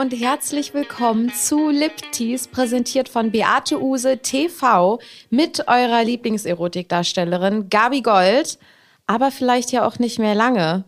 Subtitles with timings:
[0.00, 4.98] Und herzlich willkommen zu Liptease, präsentiert von Beate Use TV
[5.28, 8.58] mit eurer Lieblingserotikdarstellerin Gabi Gold,
[9.06, 10.84] aber vielleicht ja auch nicht mehr lange.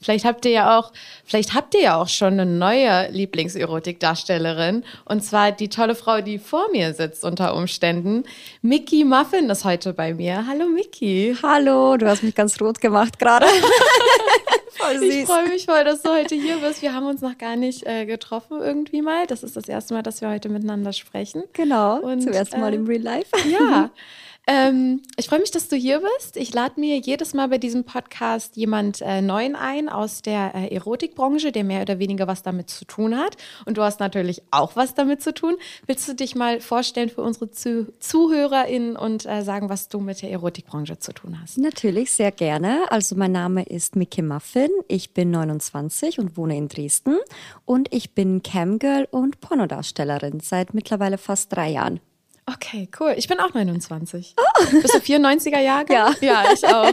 [0.00, 0.92] Vielleicht habt ihr ja auch,
[1.24, 4.82] vielleicht habt ihr ja auch schon eine neue Lieblingserotikdarstellerin.
[5.04, 8.24] Und zwar die tolle Frau, die vor mir sitzt unter Umständen.
[8.62, 10.44] Mickey Muffin ist heute bei mir.
[10.44, 11.36] Hallo Mickey.
[11.40, 13.46] Hallo, du hast mich ganz rot gemacht gerade.
[14.76, 15.14] voll süß.
[15.14, 16.82] Ich freue mich voll, dass du heute hier bist.
[16.82, 19.26] Wir haben uns noch gar nicht äh, getroffen irgendwie mal.
[19.26, 21.44] Das ist das erste Mal, dass wir heute miteinander sprechen.
[21.52, 23.30] Genau, Und, zum ersten Mal äh, im Real Life.
[23.48, 23.90] Ja.
[24.48, 26.36] Ähm, ich freue mich, dass du hier bist.
[26.36, 30.72] Ich lade mir jedes Mal bei diesem Podcast jemand äh, Neuen ein aus der äh,
[30.72, 33.36] Erotikbranche, der mehr oder weniger was damit zu tun hat.
[33.64, 35.56] Und du hast natürlich auch was damit zu tun.
[35.86, 40.22] Willst du dich mal vorstellen für unsere zu ZuhörerInnen und äh, sagen, was du mit
[40.22, 41.58] der Erotikbranche zu tun hast?
[41.58, 42.82] Natürlich, sehr gerne.
[42.90, 44.70] Also mein Name ist Mickey Muffin.
[44.86, 47.18] Ich bin 29 und wohne in Dresden.
[47.64, 51.98] Und ich bin Camgirl und Pornodarstellerin seit mittlerweile fast drei Jahren.
[52.46, 53.14] Okay, cool.
[53.16, 54.34] Ich bin auch 29.
[54.38, 54.64] Oh.
[54.80, 55.92] Bist du 94er Jahre?
[55.92, 56.12] Ja.
[56.20, 56.92] Ja, ich auch.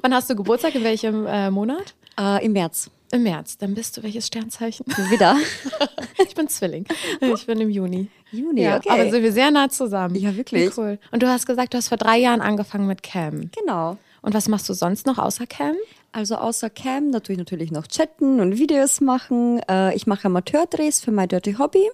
[0.00, 0.74] Wann hast du Geburtstag?
[0.74, 1.94] In welchem äh, Monat?
[2.18, 2.90] Äh, Im März.
[3.12, 3.58] Im März.
[3.58, 4.86] Dann bist du welches Sternzeichen?
[5.10, 5.36] Wieder.
[6.26, 6.86] ich bin Zwilling.
[7.20, 8.08] Ich bin im Juni.
[8.32, 8.88] Juni, ja, okay.
[8.90, 10.16] Aber sind wir sehr nah zusammen.
[10.16, 10.76] Ja, wirklich.
[10.76, 10.98] Cool.
[11.12, 13.50] Und du hast gesagt, du hast vor drei Jahren angefangen mit Cam.
[13.52, 13.98] Genau.
[14.22, 15.76] Und was machst du sonst noch außer Cam?
[16.12, 19.60] Also außer Cam natürlich natürlich noch chatten und Videos machen.
[19.68, 21.90] Äh, ich mache Amateurdrehs für My Dirty Hobby.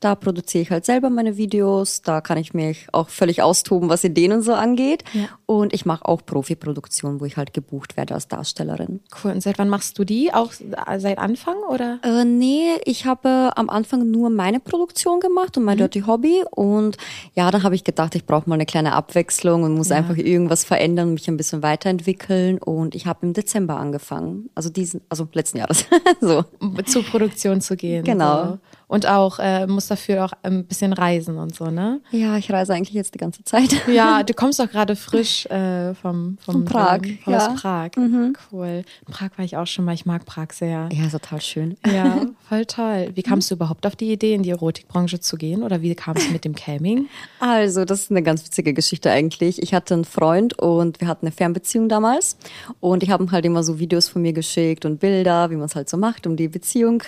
[0.00, 2.00] Da produziere ich halt selber meine Videos.
[2.00, 5.04] Da kann ich mich auch völlig austoben, was Ideen und so angeht.
[5.12, 5.28] Ja.
[5.44, 9.00] Und ich mache auch Profiproduktionen, wo ich halt gebucht werde als Darstellerin.
[9.22, 9.32] Cool.
[9.32, 10.32] Und seit wann machst du die?
[10.32, 11.98] Auch seit Anfang oder?
[12.02, 15.78] Äh, nee, ich habe am Anfang nur meine Produktion gemacht und My mhm.
[15.78, 16.42] Dirty Hobby.
[16.50, 16.96] Und
[17.34, 19.96] ja, dann habe ich gedacht, ich brauche mal eine kleine Abwechslung und muss ja.
[19.96, 22.58] einfach irgendwas verändern, mich ein bisschen weiterentwickeln.
[22.58, 24.50] Und ich habe im Dezember Dezember angefangen.
[24.54, 25.86] Also diesen, also letzten Jahres.
[26.20, 26.44] so.
[26.86, 28.04] Zur Produktion zu gehen.
[28.04, 28.44] Genau.
[28.44, 28.58] So.
[28.88, 32.00] Und auch, äh, muss dafür auch ein bisschen reisen und so, ne?
[32.12, 33.74] Ja, ich reise eigentlich jetzt die ganze Zeit.
[33.88, 37.00] Ja, du kommst doch gerade frisch äh, vom, vom, Von Prag.
[37.24, 37.48] Vom, ja.
[37.48, 37.90] Aus Prag.
[37.96, 38.36] Mhm.
[38.52, 38.84] Cool.
[39.06, 39.94] In Prag war ich auch schon mal.
[39.94, 40.88] Ich mag Prag sehr.
[40.92, 41.76] Ja, total schön.
[41.84, 43.10] Ja, voll toll.
[43.14, 45.64] Wie kamst du überhaupt auf die Idee, in die Erotikbranche zu gehen?
[45.64, 47.08] Oder wie kam es mit dem Camming?
[47.40, 49.60] Also, das ist eine ganz witzige Geschichte eigentlich.
[49.60, 52.36] Ich hatte einen Freund und wir hatten eine Fernbeziehung damals.
[52.78, 55.66] Und ich habe ihm halt immer so Videos von mir geschickt und Bilder, wie man
[55.66, 57.02] es halt so macht, um die Beziehung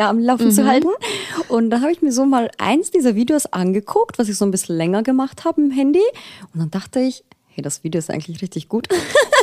[0.00, 0.52] ja, am Laufen mhm.
[0.52, 0.88] zu halten.
[1.48, 4.50] Und da habe ich mir so mal eins dieser Videos angeguckt, was ich so ein
[4.50, 6.02] bisschen länger gemacht habe im Handy.
[6.54, 8.88] Und dann dachte ich, hey, das Video ist eigentlich richtig gut.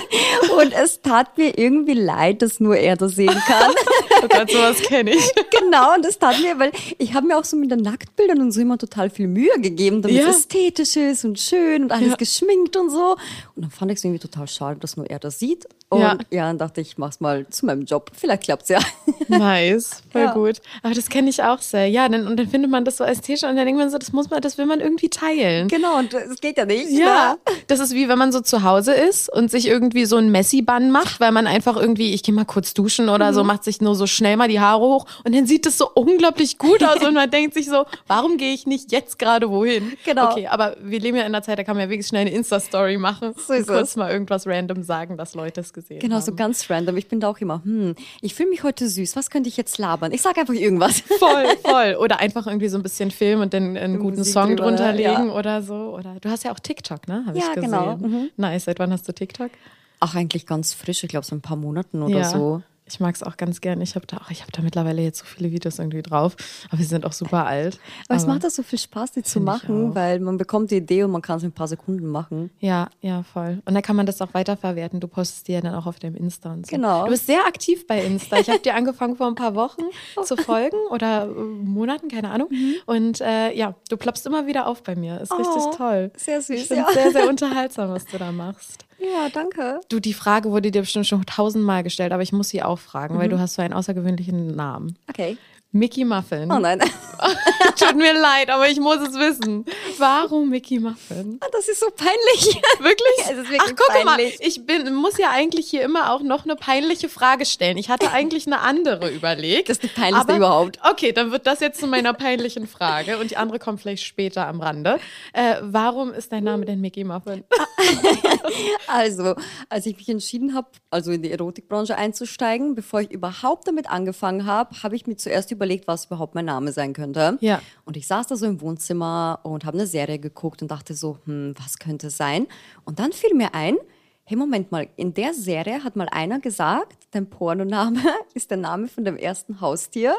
[0.57, 3.71] und es tat mir irgendwie leid, dass nur er das sehen kann.
[4.23, 5.31] oh Gott, sowas kenne ich.
[5.51, 8.51] genau, und das tat mir, weil ich habe mir auch so mit den Nacktbildern und
[8.51, 10.27] so immer total viel Mühe gegeben, damit ja.
[10.27, 12.15] es ästhetisch ist und schön und alles ja.
[12.15, 13.15] geschminkt und so.
[13.55, 15.67] Und dann fand ich es irgendwie total schade, dass nur er das sieht.
[15.89, 18.11] Und ja, ja dann dachte ich, ich mach's mal zu meinem Job.
[18.13, 18.79] Vielleicht klappt's ja.
[19.29, 20.33] Nice, voll ja.
[20.33, 20.61] gut.
[20.83, 21.87] Aber das kenne ich auch sehr.
[21.87, 24.11] Ja, dann, und dann findet man das so ästhetisch und dann denkt man so, das
[24.11, 25.69] muss man, das will man irgendwie teilen.
[25.69, 26.91] Genau, und es geht ja nicht.
[26.91, 27.37] Ja.
[27.45, 27.53] Ne?
[27.67, 30.91] Das ist wie wenn man so zu Hause ist und sich irgendwie so ein Messi-Bann
[30.91, 33.35] macht, weil man einfach irgendwie, ich gehe mal kurz duschen oder mhm.
[33.35, 35.89] so, macht sich nur so schnell mal die Haare hoch und dann sieht das so
[35.93, 39.93] unglaublich gut aus und man denkt sich so, warum gehe ich nicht jetzt gerade wohin?
[40.03, 40.31] Genau.
[40.31, 42.31] Okay, aber wir leben ja in einer Zeit, da kann man ja wirklich schnell eine
[42.31, 46.23] Insta-Story machen so und kurz mal irgendwas random sagen, dass Leute es gesehen genau, haben.
[46.23, 46.97] So ganz random.
[46.97, 49.77] Ich bin da auch immer, hm, ich fühle mich heute süß, was könnte ich jetzt
[49.77, 50.11] labern?
[50.11, 51.01] Ich sage einfach irgendwas.
[51.19, 51.97] Voll, voll.
[51.99, 54.93] Oder einfach irgendwie so ein bisschen Film und dann einen guten Musik Song drüber, drunter
[54.93, 55.33] legen ja.
[55.33, 55.95] oder so.
[55.95, 57.23] Oder du hast ja auch TikTok, ne?
[57.25, 57.95] Hab ja, ich genau.
[57.95, 58.11] gesehen.
[58.11, 58.19] genau.
[58.19, 58.29] Mhm.
[58.37, 58.65] Nice.
[58.65, 59.51] Seit wann hast du TikTok?
[59.99, 61.03] Ach, eigentlich ganz frisch.
[61.03, 62.29] Ich glaube, so ein paar Monaten oder ja.
[62.29, 62.61] so.
[62.87, 63.81] Ich mag es auch ganz gern.
[63.81, 66.35] Ich habe da, auch, ich da mittlerweile jetzt so viele Videos irgendwie drauf,
[66.69, 67.75] aber sie sind auch super alt.
[67.75, 70.77] Aber, aber es macht auch so viel Spaß, die zu machen, weil man bekommt die
[70.77, 72.49] Idee und man kann es in ein paar Sekunden machen.
[72.59, 73.61] Ja, ja, voll.
[73.65, 74.99] Und dann kann man das auch weiterverwerten.
[74.99, 76.75] Du postest die ja dann auch auf deinem Insta und so.
[76.75, 77.03] Genau.
[77.05, 78.37] Du bist sehr aktiv bei Insta.
[78.37, 79.81] Ich habe dir angefangen vor ein paar Wochen
[80.23, 82.47] zu folgen oder äh, Monaten, keine Ahnung.
[82.51, 82.75] Mhm.
[82.85, 85.19] Und äh, ja, du ploppst immer wieder auf bei mir.
[85.19, 86.11] Ist oh, richtig toll.
[86.15, 86.61] Sehr süß.
[86.61, 86.87] Ich ja.
[86.93, 88.86] sehr, sehr unterhaltsam, was du da machst.
[88.99, 89.81] Ja, danke.
[89.89, 93.15] Du, die Frage wurde dir bestimmt schon tausendmal gestellt, aber ich muss sie auch fragen,
[93.15, 93.19] mhm.
[93.19, 94.97] weil du hast so einen außergewöhnlichen Namen.
[95.09, 95.37] Okay.
[95.71, 96.51] Mickey Muffin.
[96.51, 96.79] Oh nein.
[97.77, 99.65] Tut mir leid, aber ich muss es wissen.
[99.97, 101.37] Warum Mickey Muffin?
[101.41, 102.61] Ah, das ist so peinlich.
[102.79, 103.17] Wirklich?
[103.19, 106.45] es ist wirklich Ach, guck mal, ich bin, muss ja eigentlich hier immer auch noch
[106.45, 107.77] eine peinliche Frage stellen.
[107.77, 109.69] Ich hatte eigentlich eine andere überlegt.
[109.69, 110.79] Das ist die peinlichste aber, überhaupt.
[110.89, 114.47] Okay, dann wird das jetzt zu meiner peinlichen Frage und die andere kommt vielleicht später
[114.47, 114.99] am Rande.
[115.33, 117.43] Äh, warum ist dein Name denn Mickey Muffin?
[118.87, 119.35] also,
[119.69, 124.45] als ich mich entschieden habe, also in die Erotikbranche einzusteigen, bevor ich überhaupt damit angefangen
[124.45, 125.56] habe, habe ich mir zuerst überlegt,
[125.87, 127.37] was überhaupt mein Name sein könnte.
[127.41, 127.61] Ja.
[127.85, 131.17] Und ich saß da so im Wohnzimmer und habe eine Serie geguckt und dachte so,
[131.25, 132.47] hm, was könnte es sein?
[132.85, 133.77] Und dann fiel mir ein,
[134.23, 138.01] hey, Moment mal, in der Serie hat mal einer gesagt, dein Pornoname
[138.33, 140.15] ist der Name von dem ersten Haustier.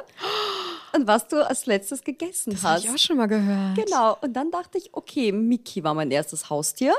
[0.94, 2.84] und was du als letztes gegessen Das habe hast.
[2.84, 3.76] ich auch schon mal gehört.
[3.76, 4.16] Genau.
[4.20, 6.94] Und dann dachte ich, okay, Mickey war mein erstes Haustier.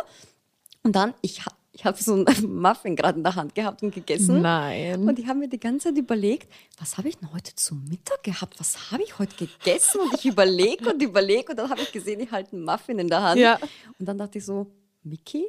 [0.83, 1.41] Und dann, ich,
[1.79, 2.25] ich habe so einen
[2.61, 4.41] Muffin gerade in der Hand gehabt und gegessen.
[4.41, 5.07] Nein.
[5.07, 8.21] Und ich habe mir die ganze Zeit überlegt, was habe ich denn heute zum Mittag
[8.21, 8.59] gehabt?
[8.59, 10.01] Was habe ich heute gegessen?
[10.01, 13.07] Und ich überlege und überlege und dann habe ich gesehen, ich halte einen Muffin in
[13.07, 13.39] der Hand.
[13.39, 13.57] Ja.
[13.97, 14.67] Und dann dachte ich so,
[15.03, 15.45] Mickey,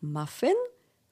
[0.00, 0.54] Muffin?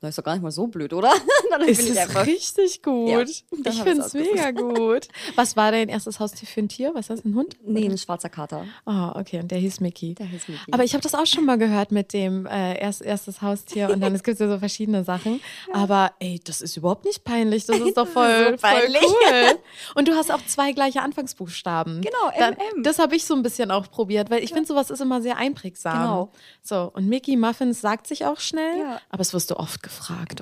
[0.03, 1.11] Das ist doch gar nicht mal so blöd, oder?
[1.51, 3.09] dann bin Ist ich einfach- richtig gut.
[3.09, 3.45] Ja, ich
[3.83, 5.09] finde es mega gut.
[5.37, 6.91] Was war dein erstes Haustier für ein Tier?
[6.95, 7.57] Was ist das, ein Hund?
[7.65, 8.67] Nee, ein schwarzer Kater.
[8.85, 10.15] Ah, okay, und der hieß Mickey.
[10.15, 10.73] Der hieß Mickey.
[10.73, 14.01] Aber ich habe das auch schon mal gehört mit dem äh, erst, erstes Haustier und
[14.01, 15.41] dann es gibt ja so verschiedene Sachen.
[15.73, 17.65] Aber ey, das ist überhaupt nicht peinlich.
[17.67, 19.03] Das ist doch voll, so voll peinlich.
[19.05, 19.59] cool.
[19.95, 22.01] Und du hast auch zwei gleiche Anfangsbuchstaben.
[22.01, 22.83] Genau, Dann, MM.
[22.83, 25.37] Das habe ich so ein bisschen auch probiert, weil ich finde, sowas ist immer sehr
[25.37, 25.93] einprägsam.
[26.03, 26.33] Genau.
[26.61, 29.01] So, und Mickey Muffins sagt sich auch schnell, Ja.
[29.11, 29.92] aber es wirst du oft gefragt,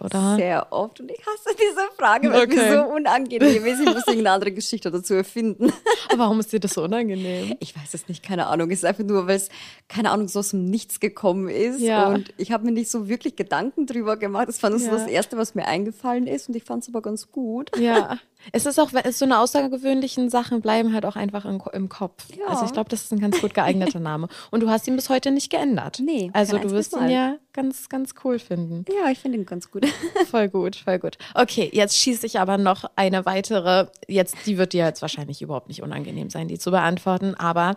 [0.03, 0.37] oder?
[0.37, 1.01] Sehr oft.
[1.01, 2.57] Und ich hasse diese Frage, weil Okay.
[2.57, 3.81] mir so unangenehm ist.
[3.81, 5.73] Ich muss irgendeine andere Geschichte dazu erfinden.
[6.09, 7.57] Aber warum ist dir das so unangenehm?
[7.61, 8.71] Ich weiß es nicht, keine Ahnung.
[8.71, 9.49] Es ist einfach nur, weil es,
[9.89, 11.81] keine Ahnung, so aus dem Nichts gekommen ist.
[11.81, 12.09] Ja.
[12.09, 14.49] Und ich habe mir nicht so wirklich Gedanken drüber gemacht.
[14.49, 14.97] Das fand ich so Ja.
[14.97, 16.49] das Erste, was mir eingefallen ist.
[16.49, 17.71] Und ich fand es aber ganz gut.
[17.79, 18.19] Ja.
[18.53, 22.25] Es ist auch, es so eine außergewöhnlichen Sachen bleiben halt auch einfach im, im Kopf.
[22.37, 22.47] Ja.
[22.47, 24.29] Also ich glaube, das ist ein ganz gut geeigneter Name.
[24.51, 26.01] Und du hast ihn bis heute nicht geändert.
[26.05, 28.85] Nee, Also du wirst ihn ja ganz, ganz cool finden.
[28.89, 29.87] Ja, ich finde ihn ganz gut.
[30.31, 31.19] Voll gut, voll gut.
[31.35, 33.87] Okay, jetzt schieße ich aber noch eine weitere.
[34.07, 37.35] Jetzt, die wird dir jetzt wahrscheinlich überhaupt nicht unangenehm sein, die zu beantworten.
[37.35, 37.77] Aber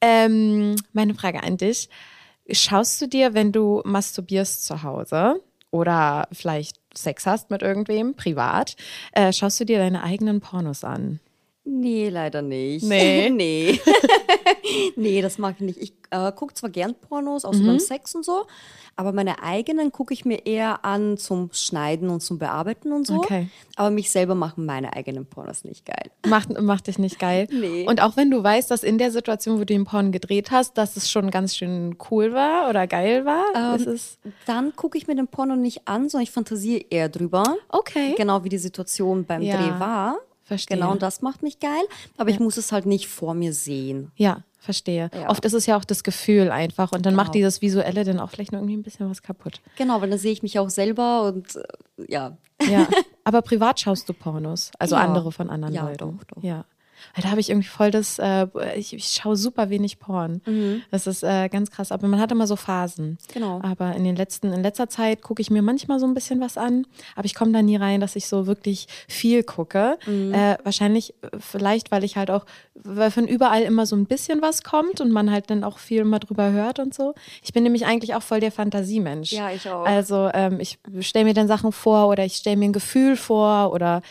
[0.00, 1.88] ähm, meine Frage an dich:
[2.50, 8.76] Schaust du dir, wenn du masturbierst zu Hause oder vielleicht Sex hast mit irgendwem privat,
[9.12, 11.20] äh, schaust du dir deine eigenen Pornos an?
[11.70, 12.84] Nee, leider nicht.
[12.84, 13.28] Nee?
[13.34, 13.78] nee.
[14.96, 15.78] nee, das mag ich nicht.
[15.80, 17.66] Ich äh, gucke zwar gern Pornos, auch so Mhm.
[17.66, 18.46] beim Sex und so,
[18.96, 23.14] aber meine eigenen gucke ich mir eher an zum Schneiden und zum Bearbeiten und so.
[23.16, 23.48] Okay.
[23.76, 26.10] Aber mich selber machen meine eigenen Pornos nicht geil.
[26.26, 27.46] Macht, macht dich nicht geil.
[27.58, 27.86] Nee.
[27.88, 30.78] Und auch wenn du weißt, dass in der Situation, wo du den Porn gedreht hast,
[30.78, 34.96] dass es schon ganz schön cool war oder geil war, Ähm, ist es Dann gucke
[34.96, 37.56] ich mir den Porno nicht an, sondern ich fantasiere eher drüber.
[37.68, 38.14] okay.
[38.16, 40.16] Genau wie die Situation beim Ja, Dreh war.
[40.48, 40.76] Verstehe.
[40.76, 41.82] Genau, und das macht mich geil.
[42.16, 44.10] Aber ich muss es halt nicht vor mir sehen.
[44.16, 45.10] Ja, verstehe.
[45.14, 45.28] Ja.
[45.30, 47.34] Oft ist es ja auch das Gefühl einfach und dann macht Genau.
[47.44, 49.60] dieses Visuelle dann auch vielleicht noch irgendwie ein bisschen was kaputt.
[49.76, 51.62] Genau, weil dann sehe ich mich auch selber und äh,
[52.12, 52.36] ja.
[52.68, 52.88] Ja.
[53.24, 55.02] Aber privat schaust du Pornos, also Ja.
[55.02, 55.98] andere von anderen Ja, Leuten.
[55.98, 56.42] doch, doch.
[56.42, 56.64] Ja.
[57.14, 58.46] Weil da habe ich irgendwie voll das, äh,
[58.76, 60.40] ich, ich schaue super wenig Porn.
[60.90, 61.92] Das ist äh, ganz krass.
[61.92, 63.08] Aber man hat immer so Phasen.
[63.08, 63.18] Mhm.
[63.32, 63.60] Genau.
[63.62, 66.56] Aber in den letzten, in letzter Zeit gucke ich mir manchmal so ein bisschen was
[66.56, 69.98] an, aber ich komme da nie rein, dass ich so wirklich viel gucke.
[70.06, 70.34] Mhm.
[70.34, 74.42] Äh, wahrscheinlich, äh, vielleicht, weil ich halt auch, weil von überall immer so ein bisschen
[74.42, 77.14] was kommt und man halt dann auch viel mal drüber hört und so.
[77.42, 79.32] Ich bin nämlich eigentlich auch voll der Fantasiemensch.
[79.32, 79.84] Ja, ich auch.
[79.84, 83.72] Also ähm, ich stelle mir dann Sachen vor oder ich stelle mir ein Gefühl vor
[83.72, 84.02] oder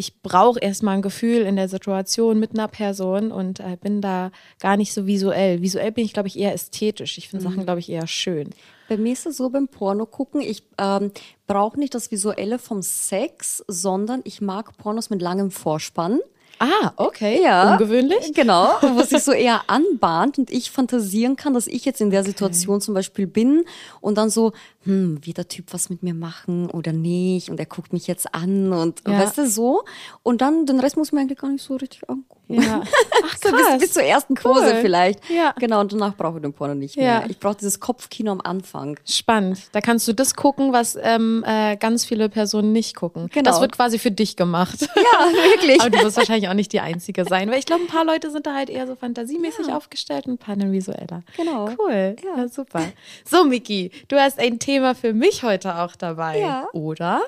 [0.00, 4.32] ich brauche erstmal ein Gefühl in der Situation mit einer Person und äh, bin da
[4.58, 5.60] gar nicht so visuell.
[5.60, 7.18] Visuell bin ich, glaube ich, eher ästhetisch.
[7.18, 7.50] Ich finde Mhm.
[7.50, 8.48] Sachen, glaube ich, eher schön.
[8.88, 11.12] Bei mir ist es so beim Porno gucken, ich ähm,
[11.46, 16.20] brauche nicht das Visuelle vom Sex, sondern ich mag Pornos mit langem Vorspann.
[16.62, 17.40] Ah, okay.
[17.42, 17.72] Ja.
[17.72, 18.34] Ungewöhnlich?
[18.34, 22.22] Genau, wo sich so eher anbahnt und ich fantasieren kann, dass ich jetzt in der
[22.24, 23.64] Situation zum Beispiel bin
[24.02, 24.52] und dann so,
[24.84, 28.34] hm, wird der Typ was mit mir machen oder nicht und er guckt mich jetzt
[28.34, 29.18] an und Ja.
[29.20, 29.82] weißt du so.
[30.22, 32.36] Und dann den Rest muss mir eigentlich gar nicht so richtig angucken.
[32.48, 32.82] Ja.
[33.24, 34.80] Ach, So bis, bis zur ersten Pose Cool.
[34.80, 35.20] vielleicht.
[35.30, 35.54] Ja.
[35.60, 37.20] Genau, und danach brauche ich den Porno nicht Ja.
[37.20, 37.24] mehr.
[37.30, 38.98] Ich brauche dieses Kopfkino am Anfang.
[39.06, 39.60] Spannend.
[39.72, 43.28] Da kannst du das gucken, was ähm, äh, ganz viele Personen nicht gucken.
[43.32, 43.50] Genau.
[43.50, 44.80] Das wird quasi für dich gemacht.
[44.96, 45.80] Ja, wirklich.
[45.80, 48.30] Aber du wirst wahrscheinlich auch nicht die Einzige sein, weil ich glaube, ein paar Leute
[48.30, 51.22] sind da halt eher so fantasiemäßig aufgestellt und ein paar dann visueller.
[51.36, 51.68] Genau.
[51.78, 52.16] Cool.
[52.24, 52.36] Ja.
[52.42, 52.48] Ja.
[52.48, 52.82] super.
[53.24, 56.38] So, Miki, du hast ein Thema für mich heute auch dabei.
[56.38, 56.68] Ja.
[56.72, 57.22] Oder?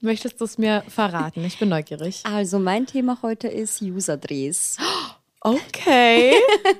[0.00, 1.44] Möchtest du es mir verraten?
[1.44, 2.22] Ich bin neugierig.
[2.24, 4.76] Also mein Thema heute ist User-Drehs.
[5.40, 6.32] Okay.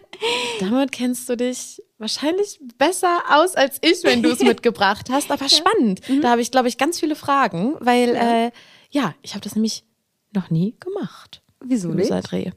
[0.61, 5.31] Damit kennst du dich wahrscheinlich besser aus als ich, wenn du es mitgebracht hast.
[5.31, 6.01] Aber spannend.
[6.23, 8.51] Da habe ich, glaube ich, ganz viele Fragen, weil ja, äh,
[8.91, 9.85] ja ich habe das nämlich
[10.33, 11.43] noch nie gemacht.
[11.61, 12.07] Wieso nicht?
[12.07, 12.51] User-Dreh.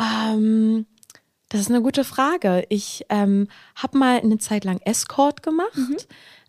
[0.00, 0.86] Ähm,
[1.54, 2.64] das ist eine gute Frage.
[2.68, 3.46] Ich ähm,
[3.76, 5.76] habe mal eine Zeit lang Escort gemacht.
[5.76, 5.96] Mhm.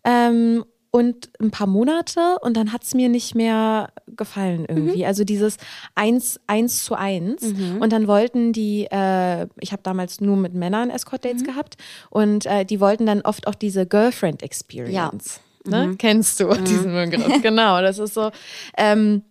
[0.04, 5.00] Ähm, und ein paar Monate und dann hat es mir nicht mehr gefallen irgendwie.
[5.00, 5.06] Mhm.
[5.08, 5.58] Also dieses
[5.94, 7.44] eins, eins zu eins.
[7.44, 11.48] Und dann wollten die, äh, ich habe damals nur mit Männern Escort-Dates Mhm.
[11.48, 11.76] gehabt
[12.10, 15.42] und äh, die wollten dann oft auch diese Girlfriend-Experience.
[15.66, 15.88] Ne?
[15.88, 15.98] Mhm.
[15.98, 17.42] Kennst du diesen Begriff?
[17.42, 18.32] genau, das ist so.
[18.78, 19.24] Ähm,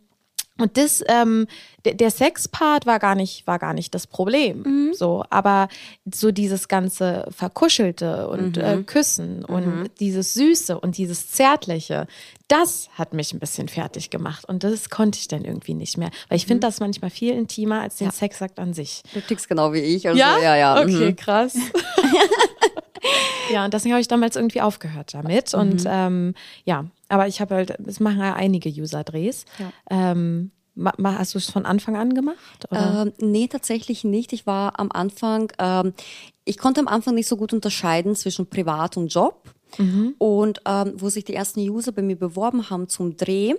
[0.56, 1.49] Und das, ähm,
[1.84, 4.62] der, Sexpart war gar nicht, war gar nicht das Problem.
[4.62, 4.94] Mhm.
[4.94, 5.68] So, aber
[6.12, 8.87] so dieses ganze Verkuschelte und äh, Mhm.
[8.87, 12.06] Küssen und dieses Süße und dieses Zärtliche,
[12.46, 14.44] das hat mich ein bisschen fertig gemacht.
[14.49, 16.11] Und das konnte ich dann irgendwie nicht mehr.
[16.28, 16.49] Weil ich Mhm.
[16.49, 19.02] finde das manchmal viel intimer als den Sexakt an sich.
[19.12, 20.06] Du tickst genau wie ich.
[20.06, 20.80] Also, ja, ja.
[20.80, 21.16] Okay, mhm.
[21.16, 21.54] krass.
[23.52, 25.52] ja, und deswegen habe ich damals irgendwie aufgehört damit.
[25.52, 25.60] Mhm.
[25.60, 26.34] Und ähm,
[26.64, 29.44] ja, aber ich habe halt, es machen ja einige User-Drehs.
[29.58, 29.72] Ja.
[29.90, 30.50] Ähm,
[31.02, 32.66] hast du es von Anfang an gemacht?
[32.70, 33.06] Oder?
[33.06, 34.32] Ähm, nee, tatsächlich nicht.
[34.32, 35.94] Ich war am Anfang, ähm,
[36.44, 39.53] ich konnte am Anfang nicht so gut unterscheiden zwischen Privat und Job.
[40.18, 43.54] Und ähm, wo sich die ersten User bei mir beworben haben zum Dreh,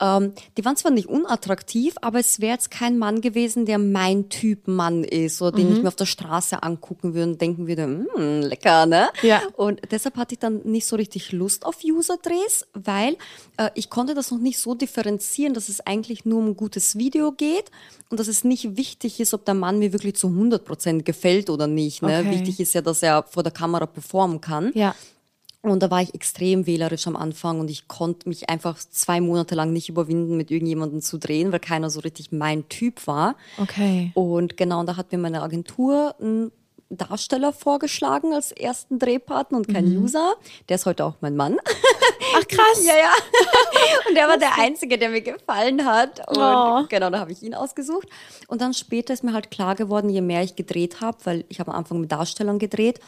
[0.00, 4.28] ähm, die waren zwar nicht unattraktiv, aber es wäre jetzt kein Mann gewesen, der mein
[4.28, 7.84] Typ Mann ist oder den ich mir auf der Straße angucken würde und denken würde,
[7.84, 9.08] hm, lecker, ne?
[9.22, 9.42] Ja.
[9.56, 13.16] Und deshalb hatte ich dann nicht so richtig Lust auf User-Drehs, weil
[13.56, 16.96] äh, ich konnte das noch nicht so differenzieren, dass es eigentlich nur um ein gutes
[16.98, 17.70] Video geht
[18.10, 21.66] und dass es nicht wichtig ist, ob der Mann mir wirklich zu 100% gefällt oder
[21.66, 22.02] nicht.
[22.02, 22.20] Ne?
[22.20, 22.30] Okay.
[22.30, 24.72] Wichtig ist ja, dass er vor der Kamera performen kann.
[24.74, 24.94] ja.
[25.70, 29.54] Und da war ich extrem wählerisch am Anfang und ich konnte mich einfach zwei Monate
[29.54, 33.34] lang nicht überwinden, mit irgendjemandem zu drehen, weil keiner so richtig mein Typ war.
[33.58, 34.12] Okay.
[34.14, 36.52] Und genau, und da hat mir meine Agentur einen
[36.88, 40.34] Darsteller vorgeschlagen als ersten Drehpartner und kein User.
[40.68, 41.56] Der ist heute auch mein Mann.
[42.36, 42.80] Ach krass.
[42.84, 43.10] Ja, ja.
[44.08, 46.20] Und der war der Einzige, der mir gefallen hat.
[46.28, 46.84] Und Oh.
[46.88, 48.06] genau, da habe ich ihn ausgesucht.
[48.46, 51.58] Und dann später ist mir halt klar geworden, je mehr ich gedreht habe, weil ich
[51.58, 53.00] habe am Anfang mit Darstellern gedreht.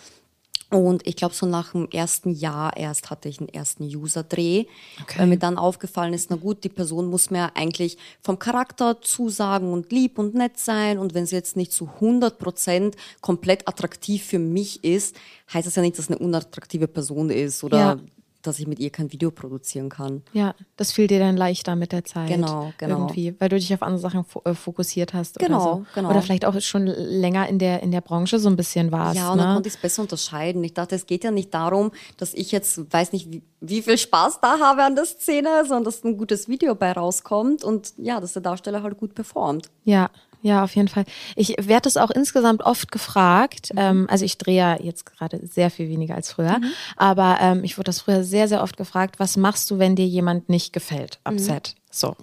[0.71, 4.67] Und ich glaube, so nach dem ersten Jahr erst hatte ich einen ersten User-Dreh,
[5.03, 5.19] Okay.
[5.19, 9.73] weil mir dann aufgefallen ist, na gut, die Person muss mir eigentlich vom Charakter zusagen
[9.73, 10.99] und lieb und nett sein.
[10.99, 15.17] Und wenn sie jetzt nicht zu 100 Prozent komplett attraktiv für mich ist,
[15.55, 17.99] heißt das ja nicht, dass es eine unattraktive Person ist oder Ja.
[18.43, 20.23] Dass ich mit ihr kein Video produzieren kann.
[20.33, 22.29] Ja, das fiel dir dann leichter mit der Zeit.
[22.29, 22.99] Genau, genau.
[23.01, 25.39] Irgendwie, weil du dich auf andere Sachen fo äh, fokussiert hast.
[25.39, 25.87] Genau, oder so.
[25.95, 26.11] genau.
[26.11, 29.17] Oder vielleicht auch schon länger in der, in der Branche so ein bisschen warst.
[29.17, 29.55] Ja, und dann ne?
[29.55, 30.63] konnte ich es besser unterscheiden.
[30.63, 33.99] Ich dachte, es geht ja nicht darum, dass ich jetzt weiß nicht, wie, wie viel
[33.99, 38.21] Spaß da habe an der Szene, sondern dass ein gutes Video bei rauskommt und ja,
[38.21, 39.71] dass der Darsteller halt gut performt.
[39.85, 40.11] Ja,
[40.43, 41.05] ja, auf jeden Fall.
[41.37, 43.71] Ich werde das auch insgesamt oft gefragt.
[43.73, 43.79] Mhm.
[43.81, 46.61] Ähm, also ich drehe ja jetzt gerade sehr viel weniger als früher,
[46.97, 50.07] aber ähm, ich wurde das früher sehr, sehr oft gefragt, was machst du, wenn dir
[50.07, 51.39] jemand nicht gefällt am Mhm.
[51.39, 51.75] Set?
[51.91, 52.17] So.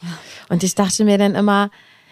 [0.49, 1.71] Und ich dachte mir dann immer,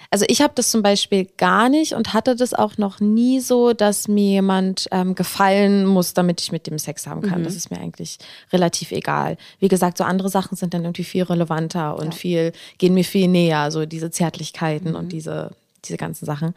[0.10, 3.74] also ich habe das zum Beispiel gar nicht und hatte das auch noch nie so,
[3.74, 7.44] dass mir jemand ähm, gefallen muss, damit ich mit dem Sex haben kann.
[7.44, 8.20] Das ist mir eigentlich
[8.52, 9.38] relativ egal.
[9.60, 13.28] Wie gesagt, so andere Sachen sind dann irgendwie viel relevanter und viel, gehen mir viel
[13.28, 15.50] näher, so diese Zärtlichkeiten und diese,
[15.86, 16.54] diese ganzen Sachen.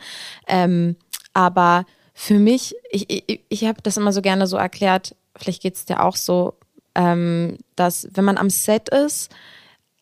[0.46, 0.96] Ähm,
[1.32, 5.74] aber für mich, ich, ich, ich habe das immer so gerne so erklärt, vielleicht geht
[5.74, 6.54] es dir auch so,
[6.94, 9.30] ähm, dass wenn man am Set ist,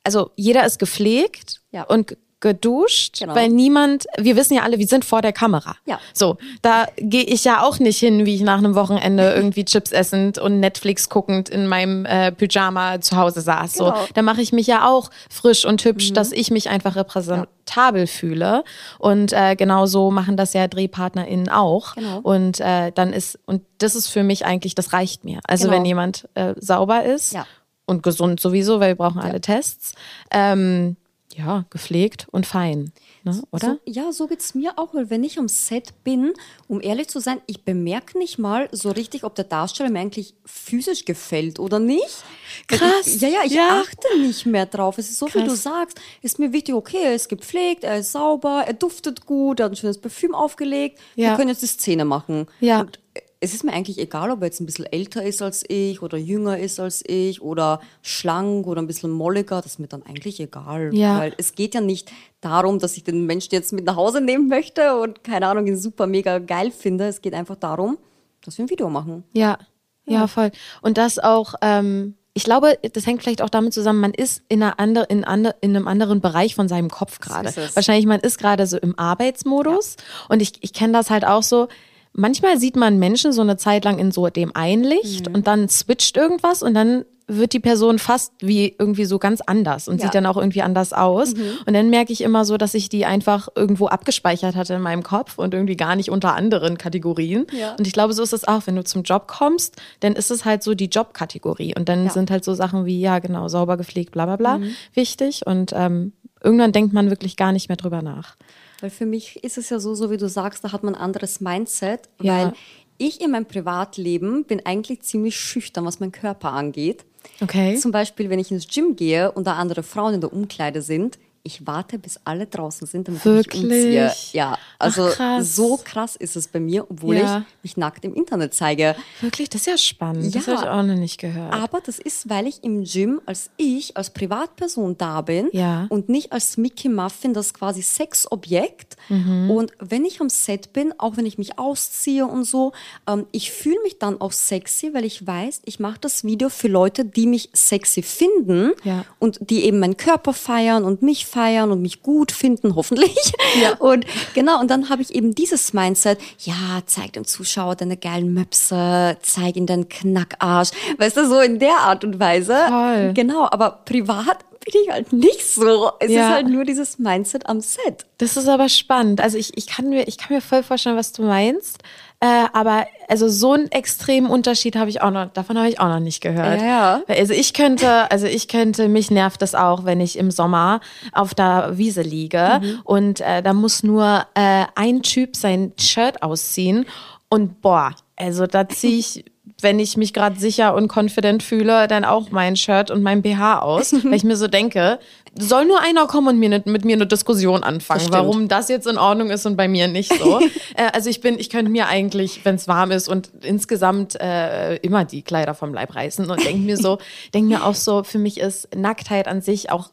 [0.04, 1.82] also jeder ist gepflegt Ja.
[1.82, 3.34] und geduscht, Genau.
[3.34, 5.76] weil niemand, wir wissen ja alle, wir sind vor der Kamera.
[5.86, 5.98] Ja.
[6.12, 9.90] So, da gehe ich ja auch nicht hin, wie ich nach einem Wochenende irgendwie Chips
[9.92, 13.72] essend und Netflix guckend in meinem äh, Pyjama zu Hause saß.
[13.74, 14.06] So, Genau.
[14.14, 18.62] da mache ich mich ja auch frisch und hübsch, dass ich mich einfach repräsentabel fühle.
[18.98, 21.94] Und äh, genau so machen das ja DrehpartnerInnen auch.
[21.94, 22.18] Genau.
[22.22, 25.40] Und äh, dann ist, und das ist für mich eigentlich, das reicht mir.
[25.48, 25.76] Also Genau.
[25.78, 27.46] wenn jemand äh, sauber ist Ja.
[27.86, 29.94] und gesund sowieso, weil wir brauchen alle Tests.
[30.30, 30.96] Ähm,
[31.36, 32.92] ja, gepflegt und fein,
[33.24, 33.42] ne?
[33.50, 33.78] oder?
[33.84, 36.32] So, ja, so geht's mir auch, weil wenn ich am Set bin,
[36.68, 40.34] um ehrlich zu sein, ich bemerke nicht mal so richtig, ob der Darsteller mir eigentlich
[40.44, 42.24] physisch gefällt oder nicht.
[42.68, 43.82] Krass, Ich, ja, ja, ich ja.
[43.82, 44.98] achte nicht mehr drauf.
[44.98, 45.62] Es ist so, wie du Krass.
[45.62, 49.66] sagst, ist mir wichtig, okay, er ist gepflegt, er ist sauber, er duftet gut, er
[49.66, 51.00] hat ein schönes Parfüm aufgelegt.
[51.16, 51.30] Ja.
[51.30, 52.46] Wir können jetzt die Szene machen.
[52.60, 52.80] Ja.
[52.80, 53.00] Und
[53.44, 56.16] es ist mir eigentlich egal, ob er jetzt ein bisschen älter ist als ich oder
[56.16, 59.60] jünger ist als ich oder schlank oder ein bisschen molliger.
[59.60, 60.94] Das ist mir dann eigentlich egal.
[60.94, 61.18] Ja.
[61.18, 62.10] Weil es geht ja nicht
[62.40, 65.76] darum, dass ich den Menschen jetzt mit nach Hause nehmen möchte und keine Ahnung, ihn
[65.76, 67.06] super mega geil finde.
[67.06, 67.98] Es geht einfach darum,
[68.42, 69.24] dass wir ein Video machen.
[69.34, 69.58] Ja,
[70.06, 70.50] ja, voll.
[70.80, 74.62] Und das auch, ähm, ich glaube, das hängt vielleicht auch damit zusammen, man ist in,
[74.62, 77.54] einer andre, in, ande, in einem anderen Bereich von seinem Kopf gerade.
[77.74, 79.96] Wahrscheinlich, man ist gerade so im Arbeitsmodus.
[80.28, 81.68] Und ich, ich kenne das halt auch so.
[82.16, 85.34] Manchmal sieht man Menschen so eine Zeit lang in so dem einen Licht Mhm.
[85.34, 89.88] und dann switcht irgendwas und dann wird die Person fast wie irgendwie so ganz anders
[89.88, 90.04] und Ja.
[90.04, 90.06] Mhm.
[90.08, 91.32] sieht dann auch irgendwie anders aus.
[91.32, 95.02] Und dann merke ich immer so, dass ich die einfach irgendwo abgespeichert hatte in meinem
[95.02, 97.46] Kopf und irgendwie gar nicht unter anderen Kategorien.
[97.58, 97.74] Ja.
[97.78, 100.44] Und ich glaube, so ist es auch, wenn du zum Job kommst, dann ist es
[100.44, 101.74] halt so die Jobkategorie.
[101.74, 102.10] Und dann Ja.
[102.10, 102.10] Mhm.
[102.10, 104.60] sind halt so Sachen wie, ja, genau, sauber gepflegt, bla bla bla,
[104.92, 105.46] wichtig.
[105.46, 108.36] Und ähm, irgendwann denkt man wirklich gar nicht mehr drüber nach.
[108.80, 111.00] Weil für mich ist es ja so, so wie du sagst, da hat man ein
[111.00, 112.36] anderes Mindset, Ja.
[112.46, 112.52] weil
[112.98, 117.04] ich in meinem Privatleben bin eigentlich ziemlich schüchtern, was meinen Körper angeht.
[117.40, 117.76] Okay.
[117.76, 121.18] Zum Beispiel, wenn ich ins Gym gehe und da andere Frauen in der Umkleide sind,
[121.46, 123.62] ich warte, bis alle draußen sind, damit Wirklich?
[123.62, 124.12] ich mich umziehe.
[124.32, 125.54] Ja, also Ach, krass.
[125.56, 127.38] so krass ist es bei mir, obwohl Ja.
[127.38, 128.96] ich mich nackt im Internet zeige.
[129.20, 130.34] Wirklich, das ist ja spannend.
[130.34, 130.52] Das Ja.
[130.56, 131.52] habe ich auch noch nicht gehört.
[131.52, 135.86] Aber das ist, weil ich im Gym als ich, als Privatperson da bin Ja.
[135.90, 138.96] und nicht als Mickey Muffin, das quasi Sexobjekt.
[139.10, 139.50] Mhm.
[139.50, 142.72] Und wenn ich am Set bin, auch wenn ich mich ausziehe und so,
[143.06, 146.68] ähm, ich fühle mich dann auch sexy, weil ich weiß, ich mache das Video für
[146.68, 149.04] Leute, die mich sexy finden Ja.
[149.18, 153.16] und die eben meinen Körper feiern und mich feiern und mich gut finden, hoffentlich.
[153.78, 158.32] Und genau, und dann habe ich eben dieses Mindset, ja, zeig dem Zuschauer deine geilen
[158.34, 160.70] Möpse, zeig ihm deinen Knackarsch.
[160.98, 162.56] Weißt du, so in der Art und Weise.
[162.68, 163.12] Voll.
[163.14, 165.90] Genau, aber privat bin ich halt nicht so.
[166.00, 166.28] Es Ja.
[166.28, 168.06] ist halt nur dieses Mindset am Set.
[168.18, 169.20] Das ist aber spannend.
[169.20, 171.78] Also ich, ich, kann mir, ich kann mir voll vorstellen, was du meinst.
[172.24, 175.88] Äh, aber also so einen extremen Unterschied habe ich auch noch, davon habe ich auch
[175.88, 176.58] noch nicht gehört.
[176.58, 177.02] Ja, ja.
[177.06, 180.80] Also ich könnte, also ich könnte, mich nervt das auch, wenn ich im Sommer
[181.12, 182.80] auf der Wiese liege Mhm.
[182.84, 186.86] und äh, da muss nur äh, ein Typ sein Shirt ausziehen
[187.28, 189.24] und boah, also da ziehe ich
[189.60, 193.60] wenn ich mich gerade sicher und confident fühle, dann auch mein Shirt und mein BH
[193.60, 194.98] aus, weil ich mir so denke,
[195.36, 198.14] soll nur einer kommen und mir ne, mit mir eine Diskussion anfangen, stimmt.
[198.14, 200.40] warum das jetzt in Ordnung ist und bei mir nicht so.
[200.76, 204.76] äh, also ich bin, ich könnte mir eigentlich, wenn es warm ist und insgesamt äh,
[204.76, 206.98] immer die Kleider vom Leib reißen und denke mir so,
[207.32, 209.90] denke mir auch so, für mich ist Nacktheit an sich auch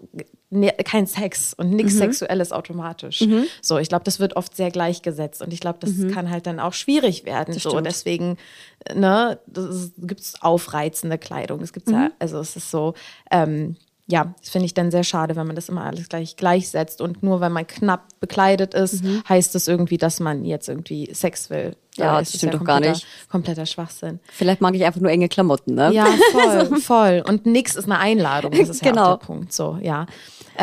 [0.51, 3.25] ne, kein Sex und nichts Sexuelles automatisch.
[3.61, 6.59] So, ich glaube, das wird oft sehr gleichgesetzt und ich glaube, das kann halt dann
[6.59, 7.53] auch schwierig werden.
[7.55, 7.87] so, stimmt.
[7.87, 8.37] deswegen,
[8.93, 11.61] ne, das gibt es aufreizende Kleidung.
[11.61, 11.93] Es gibt Mhm.
[11.93, 12.93] ja, also es ist so,
[13.31, 13.75] ähm,
[14.07, 17.23] ja, das finde ich dann sehr schade, wenn man das immer alles gleich gleichsetzt und
[17.23, 19.23] nur weil man knapp bekleidet ist, Mhm.
[19.29, 21.77] heißt das irgendwie, dass man jetzt irgendwie Sex will.
[21.95, 23.05] Ja, das stimmt doch gar nicht.
[23.29, 24.19] Kompletter Schwachsinn.
[24.31, 25.93] Vielleicht mag ich einfach nur enge Klamotten, ne?
[25.93, 27.23] Ja, voll, voll.
[27.25, 29.13] Und nix ist eine Einladung, das ist ja Genau.
[29.13, 29.53] auch der Punkt.
[29.53, 30.07] So, ja.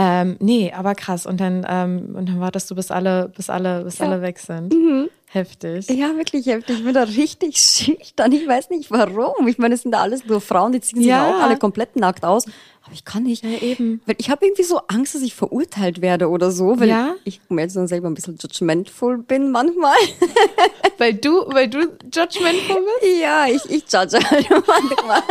[0.01, 1.27] Ähm, nee, aber krass.
[1.27, 4.73] Und dann, ähm, und dann wartest du, bis alle, bis alle, bis alle weg sind.
[4.73, 5.09] Mhm.
[5.31, 5.89] Heftig.
[5.91, 6.79] Ja, wirklich heftig.
[6.79, 8.33] Ich bin da richtig schüchtern.
[8.33, 9.47] Ich weiß nicht warum.
[9.47, 11.29] Ich meine, es sind da alles nur Frauen, die ziehen sich Ja.
[11.29, 12.47] auch alle komplett nackt aus.
[12.85, 13.45] Aber ich kann nicht.
[13.45, 14.01] Ja, eben.
[14.07, 17.15] Weil ich habe irgendwie so Angst, dass ich verurteilt werde oder so, weil Ja?
[17.25, 19.97] ich um ehrlich zu sein, selber ein bisschen judgmentful bin manchmal.
[21.01, 21.79] Weil du, weil du
[22.13, 23.21] judgmentful bist?
[23.23, 25.23] ja, ich, ich judge halt manchmal.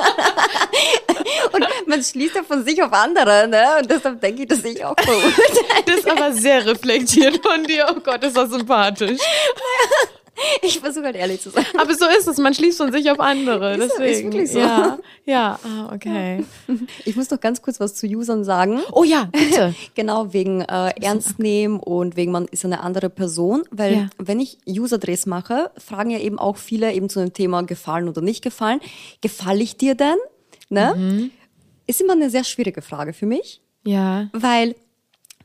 [1.52, 3.66] Und man schließt ja von sich auf andere, ne?
[3.82, 5.34] Und deshalb denke ich, dass ich auch verurteile.
[5.86, 7.86] Das ist aber sehr reflektiert von dir.
[7.94, 9.20] Oh Gott, ist das sympathisch.
[10.62, 11.66] Ich versuche halt ehrlich zu sein.
[11.80, 13.74] Aber so ist es, man schließt von sich auf andere.
[13.76, 14.32] Ist so, ist Deswegen.
[14.34, 14.60] wirklich so.
[14.60, 16.46] Ja, ja, ah, okay.
[17.06, 18.82] Ich muss noch ganz kurz was zu Usern sagen.
[18.92, 19.74] Oh ja, bitte.
[19.96, 23.64] Genau, wegen äh, Ernst nehmen und wegen man ist eine andere Person.
[23.72, 24.10] Weil Ja.
[24.20, 28.22] wenn ich User-Drehs mache, fragen ja eben auch viele eben zu dem Thema gefallen oder
[28.22, 28.80] nicht gefallen.
[29.22, 30.18] Gefalle ich dir denn?
[30.70, 30.94] Ne?
[30.96, 31.32] Mhm.
[31.88, 34.28] Ist immer eine sehr schwierige Frage für mich, Ja.
[34.34, 34.76] weil,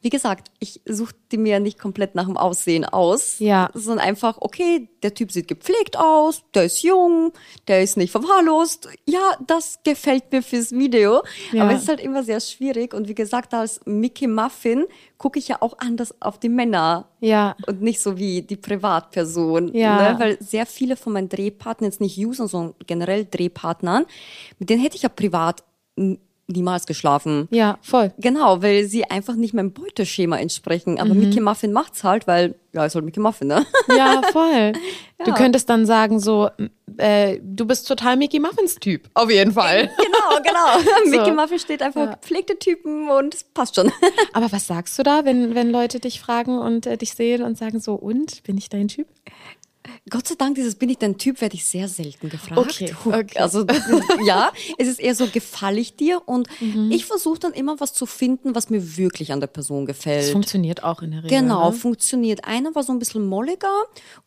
[0.03, 3.71] wie gesagt, ich suche die mir nicht komplett nach dem Aussehen aus, Ja.
[3.73, 7.33] sondern einfach, okay, der Typ sieht gepflegt aus, der ist jung,
[7.69, 8.89] der ist nicht verwahrlost.
[9.09, 11.23] Ja, das gefällt mir fürs Video.
[11.53, 11.63] Ja.
[11.65, 12.95] Aber es ist halt immer sehr schwierig.
[12.95, 14.85] Und wie gesagt, als Mickey Muffin
[15.19, 17.09] gucke ich ja auch anders auf die Männer.
[17.21, 17.55] Ja.
[17.67, 19.73] Und nicht so wie die Privatperson.
[19.75, 20.13] Ja.
[20.13, 20.19] Ne?
[20.19, 24.05] Weil sehr viele von meinen Drehpartnern, jetzt nicht Usern, sondern generell Drehpartnern,
[24.59, 25.63] mit denen hätte ich ja privat
[26.53, 27.49] niemals geschlafen.
[27.51, 28.13] Ja, voll.
[28.19, 30.99] Genau, weil sie einfach nicht meinem Beuteschema entsprechen.
[31.01, 31.21] Aber Mhm.
[31.21, 33.67] Mickey Muffin macht's halt, weil, ja, ist halt Mickey Muffin, ne?
[33.97, 34.73] Ja, voll.
[35.25, 35.37] Du Ja.
[35.37, 36.49] könntest dann sagen so,
[36.97, 39.09] äh, du bist total Mickey Muffins Typ.
[39.15, 39.89] Auf jeden Fall.
[39.97, 40.91] genau, genau.
[41.05, 41.11] So.
[41.11, 42.15] Mickey Muffin steht einfach Ja.
[42.15, 43.91] gepflegte Typen und es passt schon.
[44.33, 47.57] Aber was sagst du da, wenn, wenn Leute dich fragen und äh, dich sehen und
[47.59, 49.07] sagen so, und, bin ich dein Typ?
[50.11, 52.61] Gott sei Dank, dieses bin ich dein Typ, werde ich sehr selten gefragt.
[52.61, 53.39] Okay, okay.
[53.39, 53.67] Also
[54.25, 56.23] ja, es ist eher so, gefalle ich dir?
[56.27, 56.91] Und Mhm.
[56.93, 60.33] ich versuche dann immer was zu finden, was mir wirklich an der Person Das gefällt.
[60.33, 61.39] funktioniert auch in der Regel.
[61.41, 61.73] Genau, Ne?
[61.73, 62.45] funktioniert.
[62.45, 63.73] Einer war so ein bisschen molliger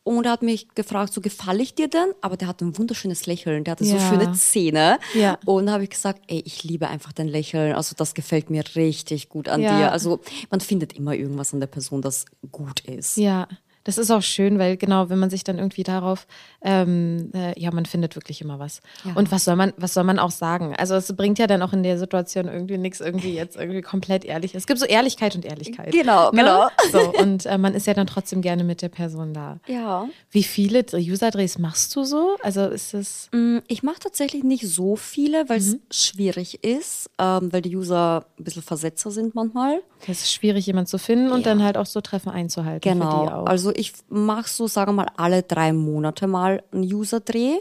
[0.04, 2.08] und er hat mich gefragt, so gefalle ich dir denn?
[2.20, 4.08] Aber der hat ein wunderschönes Lächeln, der hatte so Ja.
[4.08, 4.98] schöne Zähne.
[5.14, 5.38] Ja.
[5.46, 7.74] Und da habe ich gesagt, ey, ich liebe einfach dein Lächeln.
[7.74, 9.76] Also das gefällt mir richtig gut an Ja.
[9.76, 9.92] dir.
[9.92, 13.16] Also man findet immer irgendwas an der Person, das gut ist.
[13.16, 13.48] Ja,
[13.86, 16.26] das ist auch schön, weil genau, wenn man sich dann irgendwie darauf,
[16.62, 18.80] ähm, äh, ja, man findet wirklich immer was.
[19.04, 19.12] Ja.
[19.14, 20.74] Und was soll man, was soll man auch sagen?
[20.76, 24.24] Also es bringt ja dann auch in der Situation irgendwie nichts, irgendwie jetzt irgendwie komplett
[24.24, 24.54] ehrlich.
[24.54, 25.92] Es gibt so Ehrlichkeit und Ehrlichkeit.
[25.92, 26.38] Genau, ne?
[26.42, 26.68] genau.
[26.90, 29.58] So, und äh, man ist ja dann trotzdem gerne mit der Person da.
[29.66, 30.08] Ja.
[30.30, 32.36] Wie viele User-Drehs machst du so?
[32.42, 33.28] Also ist es.
[33.32, 35.80] Mm, Ich mache tatsächlich nicht so viele, weil es Mhm.
[35.92, 39.80] schwierig ist, ähm, weil die User ein bisschen Versetzer sind manchmal.
[40.08, 41.52] Es ist schwierig, jemanden zu finden und Ja.
[41.54, 42.82] dann halt auch so Treffen einzuhalten.
[42.82, 43.42] Für die Genau.
[43.42, 43.46] auch.
[43.46, 47.58] Also ich mache so, sagen wir mal, alle drei Monate mal einen User-Dreh.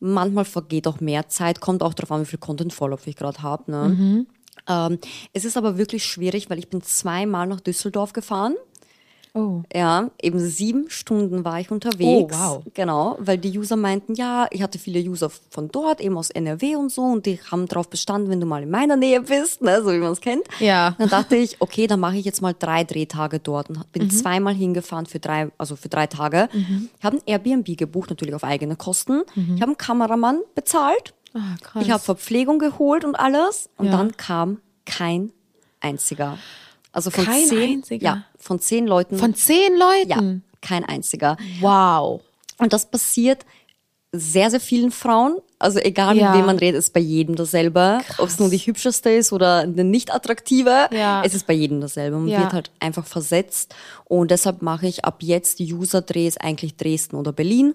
[0.00, 3.70] Manchmal vergeht auch mehr Zeit, kommt auch darauf an, wie viel Content-Follow ich gerade habe.
[3.70, 3.88] Ne?
[3.88, 4.26] Mhm.
[4.68, 4.98] Ähm,
[5.32, 8.54] es ist aber wirklich schwierig, weil ich bin zweimal nach Düsseldorf gefahren.
[9.34, 9.62] Oh.
[9.74, 12.34] Ja, eben sieben Stunden war ich unterwegs.
[12.36, 12.62] Oh, wow.
[12.74, 16.76] Genau, weil die User meinten, ja, ich hatte viele User von dort, eben aus NRW
[16.76, 19.82] und so, und die haben darauf bestanden, wenn du mal in meiner Nähe bist, ne,
[19.82, 20.44] so wie man es kennt.
[20.60, 20.94] Ja.
[20.98, 24.54] Dann dachte ich, okay, dann mache ich jetzt mal drei Drehtage dort und bin zweimal
[24.54, 26.48] hingefahren für drei, also für drei Tage.
[26.98, 29.22] Ich habe ein Airbnb gebucht, natürlich auf eigene Kosten.
[29.34, 31.14] Ich habe einen Kameramann bezahlt.
[31.34, 31.56] Ah.
[31.80, 33.68] Ich habe Verpflegung geholt und alles.
[33.76, 33.92] Und Ja.
[33.92, 35.30] dann kam kein
[35.80, 36.38] einziger.
[36.92, 38.04] Also von Kein zehn, einziger?
[38.04, 39.18] ja, von zehn Leuten.
[39.18, 40.08] Von zehn Leuten?
[40.08, 41.36] ja, kein einziger.
[41.60, 42.20] Wow.
[42.58, 43.44] Und das passiert
[44.10, 45.36] sehr, sehr vielen Frauen.
[45.58, 46.30] Also egal, Ja.
[46.30, 47.98] mit wem man redet, ist bei jedem dasselbe.
[48.18, 51.22] Ob es nur die hübscheste ist oder eine nicht attraktive, Ja.
[51.24, 52.16] es ist bei jedem dasselbe.
[52.16, 52.40] Man Ja.
[52.40, 53.74] wird halt einfach versetzt.
[54.06, 57.74] Und deshalb mache ich ab jetzt User-Drehs eigentlich Dresden oder Berlin.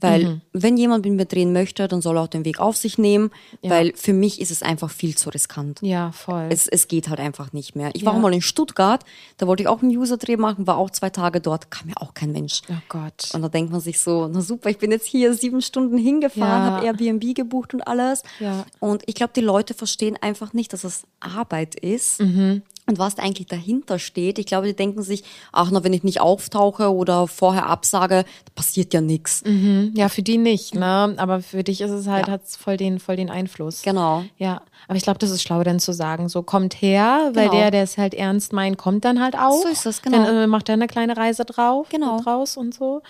[0.00, 0.40] Weil Mhm.
[0.52, 3.30] wenn jemand mit mir drehen möchte, dann soll er auch den Weg auf sich nehmen.
[3.62, 5.78] Weil für mich ist es einfach viel zu riskant.
[5.82, 6.48] Ja, voll.
[6.50, 7.90] Es, es geht halt einfach nicht mehr.
[7.94, 8.18] Ich war Ja.
[8.18, 9.02] auch mal in Stuttgart,
[9.38, 12.12] da wollte ich auch einen User-Dreh machen, war auch zwei Tage dort, kam mir auch
[12.12, 12.60] kein Mensch.
[12.70, 13.30] oh Gott.
[13.32, 16.42] Und da denkt man sich so, na super, ich bin jetzt hier sieben Stunden hingefahren,
[16.66, 16.76] Ja.
[16.76, 18.22] habe Airbnb gebucht und alles.
[18.40, 18.66] Ja.
[18.80, 22.20] Und ich glaube, die Leute verstehen einfach nicht, dass es Arbeit ist.
[22.20, 22.62] Mhm.
[22.86, 26.04] Und was da eigentlich dahinter steht, ich glaube, die denken sich, ach na, wenn ich
[26.04, 29.42] nicht auftauche oder vorher absage, passiert ja nichts.
[29.46, 29.92] Mhm.
[29.96, 31.14] Ja, für die nicht, ne?
[31.16, 32.34] Aber für dich ist es halt, Ja.
[32.34, 33.80] hat's voll den, voll den Einfluss.
[33.80, 34.24] Genau.
[34.36, 37.58] Ja, aber ich glaube, das ist schlau, dann zu sagen, so kommt her, weil Genau.
[37.58, 39.62] der, der es halt ernst meint, kommt dann halt auch.
[39.62, 40.18] So ist das, genau.
[40.22, 42.20] Dann äh, macht er eine kleine Reise drauf, Genau.
[42.20, 43.00] draus und so.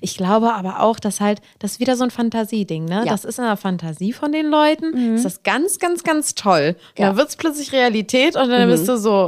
[0.00, 2.98] Ich glaube aber auch, dass halt, das ist wieder so ein Fantasieding, ne?
[2.98, 3.00] Ja.
[3.02, 3.06] Mhm.
[3.08, 5.16] Das ist in der Fantasie von den Leuten.
[5.16, 6.76] Das ist ganz, ganz, ganz toll.
[6.90, 7.06] Und Ja.
[7.06, 7.08] Mhm.
[7.10, 9.23] dann wird es plötzlich Realität und dann bist du so,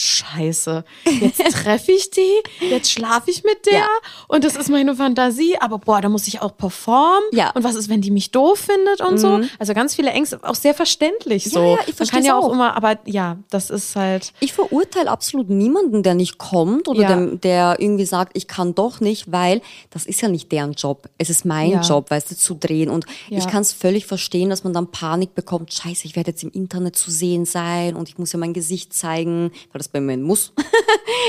[0.00, 0.84] Scheiße,
[1.20, 3.88] jetzt treffe ich die, jetzt schlafe ich mit der Ja.
[4.28, 7.24] und das ist meine Fantasie, aber boah, da muss ich auch performen.
[7.32, 7.50] Ja.
[7.50, 9.40] Und was ist, wenn die mich doof findet und so?
[9.58, 11.60] Also ganz viele Ängste, auch sehr verständlich so.
[11.74, 12.52] ja, ich Man kann ja auch, auch.
[12.52, 14.32] immer, aber ja, das ist halt.
[14.38, 17.16] Ich verurteile absolut niemanden, der nicht kommt oder Ja.
[17.16, 21.08] der, der irgendwie sagt, ich kann doch nicht, weil das ist ja nicht deren Job.
[21.18, 21.82] Es ist mein.
[21.82, 22.88] Job, weißt du, zu drehen.
[22.88, 25.72] Und ich kann es völlig verstehen, dass man dann Panik bekommt.
[25.72, 28.92] Scheiße, ich werde jetzt im Internet zu sehen sein und ich muss ja mein Gesicht
[28.94, 30.52] zeigen, weil das bei mir muss.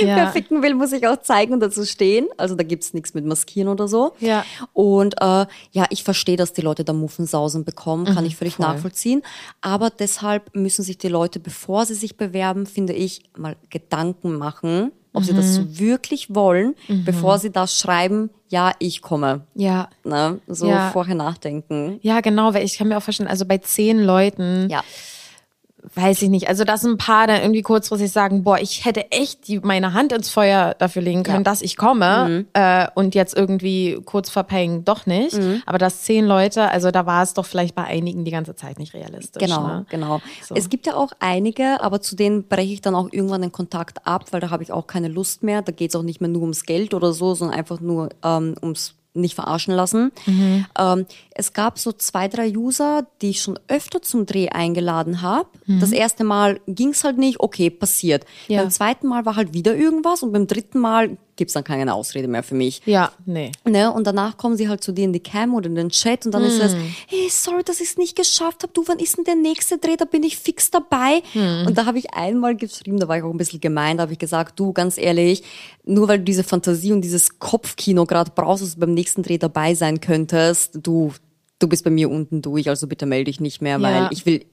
[0.02, 0.15] Ja.
[0.15, 2.28] Wer ficken will, muss ich auch zeigen und dazu stehen.
[2.38, 4.13] Also da gibt's nichts mit Maskieren oder so.
[4.19, 4.45] Ja.
[4.74, 8.63] Und äh, ja, ich verstehe, dass die Leute da Muffensausen bekommen, kann ich völlig Mhm,
[8.63, 8.74] voll.
[8.74, 9.22] nachvollziehen.
[9.62, 14.91] Aber deshalb müssen sich die Leute, bevor sie sich bewerben, finde ich, mal Gedanken machen,
[15.13, 15.38] ob sie Mhm.
[15.38, 19.41] das so wirklich wollen, bevor sie da schreiben, ja, ich komme.
[19.56, 19.89] Ja.
[20.04, 20.39] Ne?
[20.48, 20.91] So Ja.
[20.91, 22.00] vorher nachdenken.
[22.04, 24.84] Ja, genau, weil ich kann mir auch vorstellen, also bei zehn Leuten, Ja.
[25.95, 26.47] Weiß ich nicht.
[26.49, 30.11] Also, dass ein paar dann irgendwie kurzfristig sagen, boah, ich hätte echt die, meine Hand
[30.11, 31.39] ins Feuer dafür legen können, Ja.
[31.39, 31.43] Mhm.
[31.45, 35.37] dass ich komme äh, und jetzt irgendwie kurz verpaying doch nicht.
[35.37, 35.61] Mhm.
[35.65, 38.79] Aber dass zehn Leute, also da war es doch vielleicht bei einigen die ganze Zeit
[38.79, 39.41] nicht realistisch.
[39.41, 39.85] Genau, ne?
[39.89, 40.21] genau.
[40.47, 40.55] So.
[40.55, 44.05] Es gibt ja auch einige, aber zu denen breche ich dann auch irgendwann den Kontakt
[44.05, 45.61] ab, weil da habe ich auch keine Lust mehr.
[45.61, 48.55] Da geht es auch nicht mehr nur ums Geld oder so, sondern einfach nur ähm,
[48.61, 50.12] ums nicht verarschen lassen.
[50.26, 50.65] Mhm.
[50.78, 55.50] Ähm, es gab so zwei, drei User, die ich schon öfter zum Dreh eingeladen habe.
[55.65, 55.80] Mhm.
[55.80, 58.26] Das erste Mal ging es halt nicht, okay, passiert.
[58.48, 58.62] Ja.
[58.62, 62.28] Beim zweiten Mal war halt wieder irgendwas und beim dritten Mal gibt's dann keine Ausrede
[62.28, 62.84] mehr für mich.
[62.86, 63.52] Ja, nee.
[63.65, 63.91] Ne?
[63.91, 66.32] Und danach kommen sie halt zu dir in die Cam oder in den Chat und
[66.34, 66.65] dann ist Hm.
[66.67, 66.75] es,
[67.08, 68.71] hey, sorry, dass ich es nicht geschafft habe.
[68.73, 69.95] Du, wann ist denn der nächste Dreh?
[69.97, 71.23] Da bin ich fix dabei.
[71.34, 71.65] Hm.
[71.67, 74.13] Und da habe ich einmal geschrieben, da war ich auch ein bisschen gemein, da habe
[74.13, 75.41] ich gesagt, du, ganz ehrlich,
[75.86, 79.38] nur weil du diese Fantasie und dieses Kopfkino gerade brauchst, dass du beim nächsten Dreh
[79.39, 81.13] dabei sein könntest, du,
[81.58, 83.82] du bist bei mir unten durch, also bitte melde dich nicht mehr, Ja.
[83.82, 84.45] weil ich will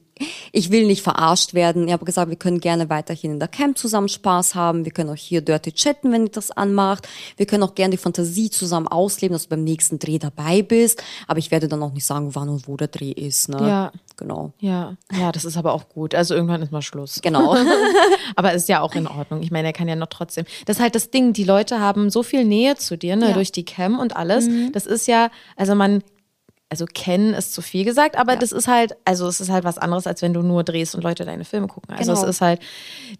[0.52, 1.86] ich will nicht verarscht werden.
[1.86, 4.84] Ich habe gesagt, wir können gerne weiterhin in der Camp zusammen Spaß haben.
[4.84, 7.06] Wir können auch hier dirty chatten, wenn ihr das anmacht.
[7.36, 11.02] Wir können auch gerne die Fantasie zusammen ausleben, dass du beim nächsten Dreh dabei bist.
[11.26, 13.48] Aber ich werde dann auch nicht sagen, wann und wo der Dreh ist.
[13.48, 13.58] Ne?
[13.68, 13.92] Ja.
[14.18, 14.54] Genau.
[14.60, 16.14] Ja, ja, das ist aber auch gut.
[16.14, 17.20] Also irgendwann ist mal Schluss.
[17.22, 17.54] Genau.
[18.34, 19.42] Aber ist ja auch in Ordnung.
[19.42, 20.46] Ich meine, er kann ja noch trotzdem.
[20.64, 23.32] Das ist halt das Ding, die Leute haben so viel Nähe zu dir, ne, Ja.
[23.34, 24.48] durch die Cam und alles.
[24.72, 26.02] Das ist ja, also man,
[26.68, 29.78] also kennen ist zu viel gesagt, aber das ist halt, also es ist halt was
[29.78, 31.94] anderes, als wenn du nur drehst und Leute deine Filme gucken.
[31.94, 32.24] Also Genau.
[32.24, 32.60] es ist halt,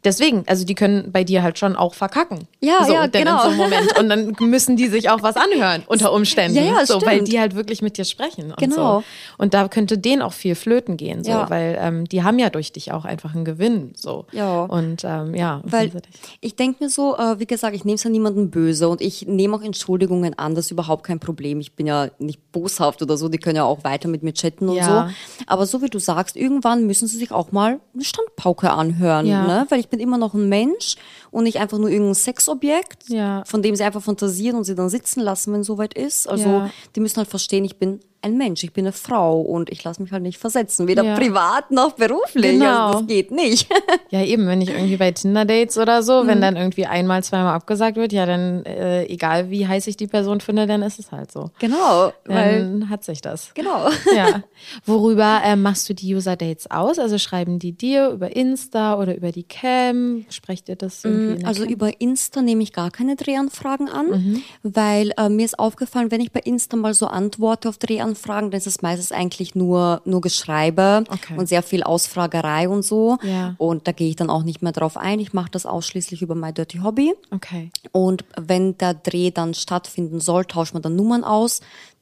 [0.05, 2.49] deswegen, also die können bei dir halt schon auch verkacken.
[2.61, 3.45] Ja, so, ja, denn genau.
[3.45, 3.99] In so Moment.
[4.01, 6.57] Und dann müssen die sich auch was anhören, unter Umständen.
[6.57, 7.29] Ja, ja, so, weil stimmt.
[7.33, 8.47] die halt wirklich mit dir sprechen.
[8.51, 9.01] Und Genau.
[9.01, 9.05] So.
[9.39, 11.49] Und da könnte denen auch viel flöten gehen, so, Ja.
[11.49, 13.93] weil ähm, die haben ja durch dich auch einfach einen Gewinn.
[13.97, 14.27] So.
[14.33, 14.65] Ja.
[14.65, 15.93] Und ähm, ja, Weil
[16.41, 19.27] ich denke mir so, äh, wie gesagt, ich nehme es ja niemandem böse und ich
[19.27, 21.61] nehme auch Entschuldigungen an, das ist überhaupt kein Problem.
[21.61, 24.69] Ich bin ja nicht boshaft oder so, die können ja auch weiter mit mir chatten
[24.69, 25.09] und Ja.
[25.09, 25.15] so.
[25.47, 29.47] Aber so wie du sagst, irgendwann müssen sie sich auch mal eine Standpauke anhören, Ja.
[29.47, 29.67] ne?
[29.69, 30.97] weil ich bin immer noch ein Mensch
[31.31, 33.45] und nicht einfach nur irgendein Sexobjekt, Ja.
[33.47, 36.29] von dem sie einfach fantasieren und sie dann sitzen lassen, wenn es soweit ist.
[36.29, 39.83] Also die müssen halt verstehen, ich bin ein Mensch, ich bin eine Frau und ich
[39.85, 41.17] lasse mich halt nicht versetzen, weder Ja.
[41.17, 42.59] privat noch beruflich.
[42.59, 42.87] Genau.
[42.89, 43.69] Also das geht nicht.
[44.11, 47.97] Ja, eben, wenn ich irgendwie bei Tinder-Dates oder so, wenn dann irgendwie einmal, zweimal abgesagt
[47.97, 51.33] wird, ja, dann äh, egal wie heiß ich die Person finde, dann ist es halt
[51.33, 51.51] so.
[51.59, 53.51] genau, Dann hat sich das.
[53.55, 53.89] genau.
[54.17, 54.43] Ja.
[54.87, 56.99] Worüber ähm, machst du die User-Dates aus?
[56.99, 60.25] Also schreiben die dir über Insta oder über die Cam?
[60.31, 61.73] Sprecht ihr das irgendwie der Also Cam?
[61.73, 64.43] über Insta nehme ich gar keine Drehanfragen an, Mhm.
[64.63, 68.53] weil äh, mir ist aufgefallen, wenn ich bei Insta mal so antworte auf Drehanfragen, dann
[68.53, 71.35] ist es meistens eigentlich nur, nur Geschreibe Okay.
[71.37, 73.19] und sehr viel Ausfragerei und so.
[73.23, 73.55] Ja.
[73.59, 75.21] Und da gehe ich dann auch nicht mehr drauf ein.
[75.21, 77.15] Ich mache das ausschließlich über My Dirty Hobby.
[77.31, 77.71] Okay.
[77.93, 81.61] Und wenn der Dreh dann stattfinden soll, tauscht man dann Nummern aus,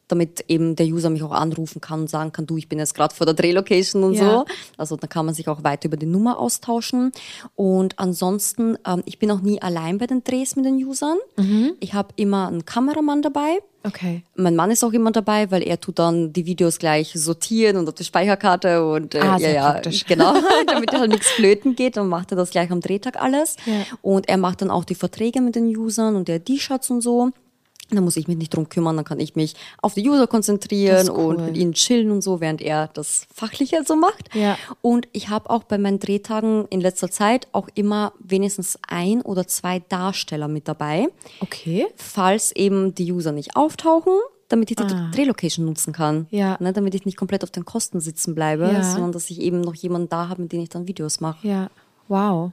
[0.08, 2.94] damit eben der User mich auch anrufen kann und sagen kann, du, ich bin jetzt
[2.94, 4.24] gerade vor der Drehlocation und Ja.
[4.40, 4.44] so.
[4.76, 7.10] Also dann kann man sich auch weiter über die Nummer austauschen.
[7.54, 11.16] Und ansonsten, ähm, ich bin auch nie allein bei den Drehs mit den Usern.
[11.36, 11.72] Mhm.
[11.80, 13.58] Ich habe immer einen Kameramann dabei.
[13.86, 14.22] Okay.
[14.34, 17.86] Mein Mann ist auch immer dabei, weil er tut dann die Videos gleich sortieren und
[17.86, 20.04] auf die Speicherkarte und äh, Ah, ja, sehr ja, praktisch.
[20.06, 20.34] genau,
[20.66, 23.56] damit halt nichts flöten geht, dann macht er das gleich am Drehtag alles.
[23.66, 23.74] Ja.
[24.00, 27.30] Und er macht dann auch die Verträge mit den Usern und der T-Shirts und so.
[27.90, 31.08] Da muss ich mich nicht drum kümmern, dann kann ich mich auf die User konzentrieren
[31.10, 31.36] cool.
[31.36, 34.34] und mit ihnen chillen und so, während er das Fachliche so macht.
[34.34, 34.56] Ja.
[34.80, 39.46] Und ich habe auch bei meinen Drehtagen in letzter Zeit auch immer wenigstens ein oder
[39.46, 41.08] zwei Darsteller mit dabei
[41.40, 41.86] Okay.
[41.96, 44.14] falls eben die User nicht auftauchen,
[44.48, 45.10] damit ich die Ah.
[45.14, 46.26] Drehlocation nutzen kann.
[46.30, 46.56] Ja.
[46.60, 48.82] Ne, damit ich nicht komplett auf den Kosten sitzen bleibe, Ja.
[48.82, 51.46] sondern dass ich eben noch jemanden da habe, mit dem ich dann Videos mache.
[51.46, 51.70] Ja.
[52.08, 52.52] Wow.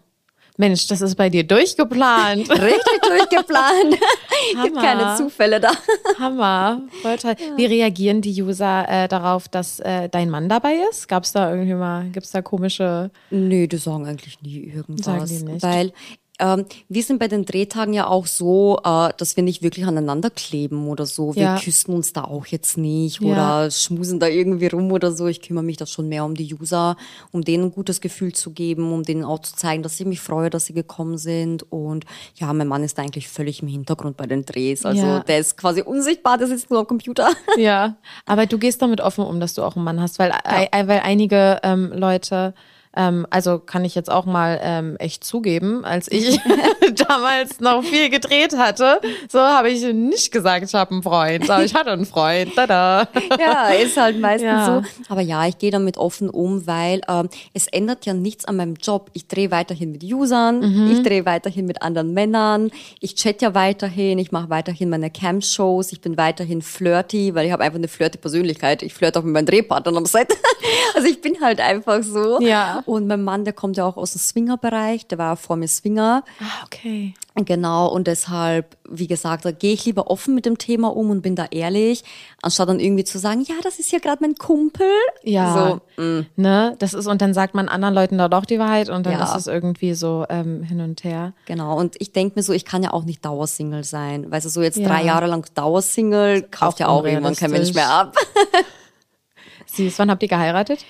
[0.62, 2.48] Mensch, das ist bei dir durchgeplant.
[2.52, 3.98] Richtig durchgeplant.
[4.64, 5.72] Gibt keine Zufälle da.
[6.20, 6.84] Hammer.
[7.02, 7.18] Toll.
[7.56, 11.08] Wie reagieren die User äh, darauf, dass äh, dein Mann dabei ist?
[11.08, 13.10] Gab es da irgendwie mal, gibt es da komische.
[13.32, 15.06] Nö, die sagen eigentlich nie irgendwas.
[15.06, 15.64] Sagen die nicht.
[15.64, 15.94] Weil
[16.42, 20.30] ähm, wir sind bei den Drehtagen ja auch so, äh, dass wir nicht wirklich aneinander
[20.30, 21.36] kleben oder so.
[21.36, 21.60] Wir Ja.
[21.60, 23.32] küssen uns da auch jetzt nicht Ja.
[23.32, 25.28] oder schmusen da irgendwie rum oder so.
[25.28, 26.98] Ich kümmere mich da schon mehr um die User,
[27.32, 30.20] um denen ein gutes Gefühl zu geben, um denen auch zu zeigen, dass ich mich
[30.20, 31.64] freue, dass sie gekommen sind.
[31.72, 34.86] Und ja, mein Mann ist da eigentlich völlig im Hintergrund bei den Drehs.
[34.86, 35.20] Also Ja.
[35.22, 37.30] der ist quasi unsichtbar, der sitzt nur am Computer.
[37.58, 37.98] Ja.
[38.26, 41.02] Aber du gehst damit offen um, dass du auch einen Mann hast, weil, ei- weil
[41.04, 42.54] einige ähm, Leute.
[42.96, 46.40] Ähm, also kann ich jetzt auch mal ähm, echt zugeben, als ich
[47.08, 49.00] damals noch viel gedreht hatte,
[49.30, 52.54] so habe ich nicht gesagt, ich habe einen Freund, aber ich hatte einen Freund.
[52.56, 53.08] Tada.
[53.40, 54.84] Ja, ist halt meistens Ja.
[54.84, 55.04] so.
[55.10, 58.76] Aber ja, ich gehe damit offen um, weil ähm, es ändert ja nichts an meinem
[58.76, 59.10] Job.
[59.14, 60.92] Ich drehe weiterhin mit Usern, Mhm.
[60.92, 65.92] ich drehe weiterhin mit anderen Männern, ich chat ja weiterhin, ich mache weiterhin meine Cam-Shows,
[65.94, 68.84] ich bin weiterhin flirty, weil ich habe einfach eine flirty Persönlichkeit.
[68.84, 70.28] Ich flirte auch mit meinen Drehpartnern am Set.
[70.96, 72.40] also ich bin halt einfach so.
[72.42, 72.81] Ja.
[72.86, 76.24] Und mein Mann, der kommt ja auch aus dem Swinger-Bereich, der war vor mir Swinger.
[76.40, 77.14] Ah, okay.
[77.36, 81.22] Genau, und deshalb, wie gesagt, da gehe ich lieber offen mit dem Thema um und
[81.22, 82.04] bin da ehrlich,
[82.42, 84.86] anstatt dann irgendwie zu sagen, ja, das ist ja gerade mein Kumpel.
[85.24, 86.26] Ja, So, mm.
[86.36, 89.14] ne, das ist, und dann sagt man anderen Leuten da doch die Wahrheit und dann
[89.14, 89.24] Ja.
[89.24, 91.32] ist es irgendwie so ähm, hin und her.
[91.46, 94.30] Genau, und ich denke mir so, ich kann ja auch nicht Dauersingle sein.
[94.30, 94.90] Weißt du, so jetzt Ja.
[94.90, 98.16] drei Jahre lang Dauersingle, kauft Auch ja auch irgendwann kein Mensch mehr ab.
[99.68, 100.84] Süß, wann habt ihr geheiratet?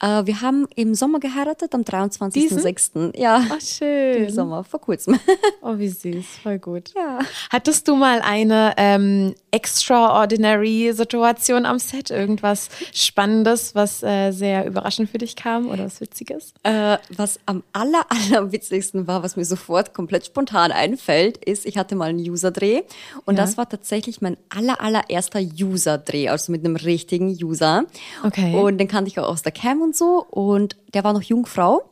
[0.00, 3.18] Äh, wir haben im Sommer geheiratet, am 23.06.
[3.18, 4.24] Ja, Ach, schön.
[4.24, 5.18] im Sommer, vor kurzem.
[5.60, 6.94] Oh, wie süß, voll gut.
[6.96, 7.18] Ja.
[7.50, 12.10] Hattest du mal eine ähm, extraordinary Situation am Set?
[12.10, 16.54] Irgendwas Spannendes, was äh, sehr überraschend für dich kam oder was Witziges?
[16.62, 21.76] Äh, was am aller, aller witzigsten war, was mir sofort komplett spontan einfällt, ist, ich
[21.76, 22.82] hatte mal einen User-Dreh
[23.24, 23.42] und Ja.
[23.44, 27.84] das war tatsächlich mein aller, allererster User-Dreh, also mit einem richtigen User.
[28.24, 28.54] Okay.
[28.54, 31.82] Und den kannte ich auch aus der Cam und so und der war noch Jungfrau.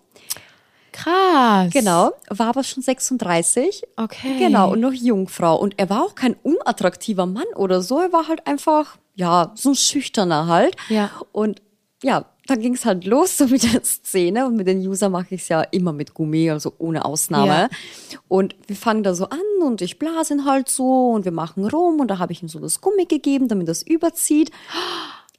[0.92, 1.72] Krass.
[1.72, 3.82] Genau, war aber schon 36.
[3.96, 4.38] Okay.
[4.38, 5.56] Genau, und noch Jungfrau.
[5.56, 8.00] Und er war auch kein unattraktiver Mann oder so.
[8.00, 10.74] Er war halt einfach, ja, so ein Schüchterner halt.
[10.88, 11.10] Ja.
[11.32, 11.60] Und
[12.02, 14.46] ja, dann ging es halt los so mit der Szene.
[14.46, 17.46] Und mit den User mache ich es ja immer mit Gummi, also ohne Ausnahme.
[17.46, 18.18] Ja.
[18.28, 21.66] Und wir fangen da so an und ich blase ihn halt so und wir machen
[21.68, 22.00] rum.
[22.00, 24.50] Und da habe ich ihm so das Gummi gegeben, damit das überzieht.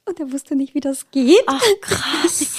[0.08, 1.42] Und er wusste nicht, wie das geht.
[1.46, 2.46] Ach, krass.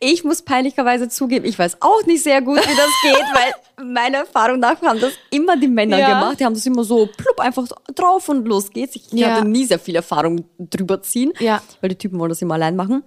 [0.00, 4.18] Ich muss peinlicherweise zugeben, ich weiß auch nicht sehr gut, wie das geht, weil meiner
[4.18, 6.08] Erfahrung nach haben das immer die Männer Ja.
[6.20, 6.38] gemacht.
[6.38, 8.96] Die haben das immer so plupp einfach drauf und los geht's.
[8.96, 9.36] Ich Ja.
[9.36, 11.62] hatte nie sehr viel Erfahrung drüber ziehen, Ja.
[11.80, 13.02] weil die Typen wollen das immer allein machen.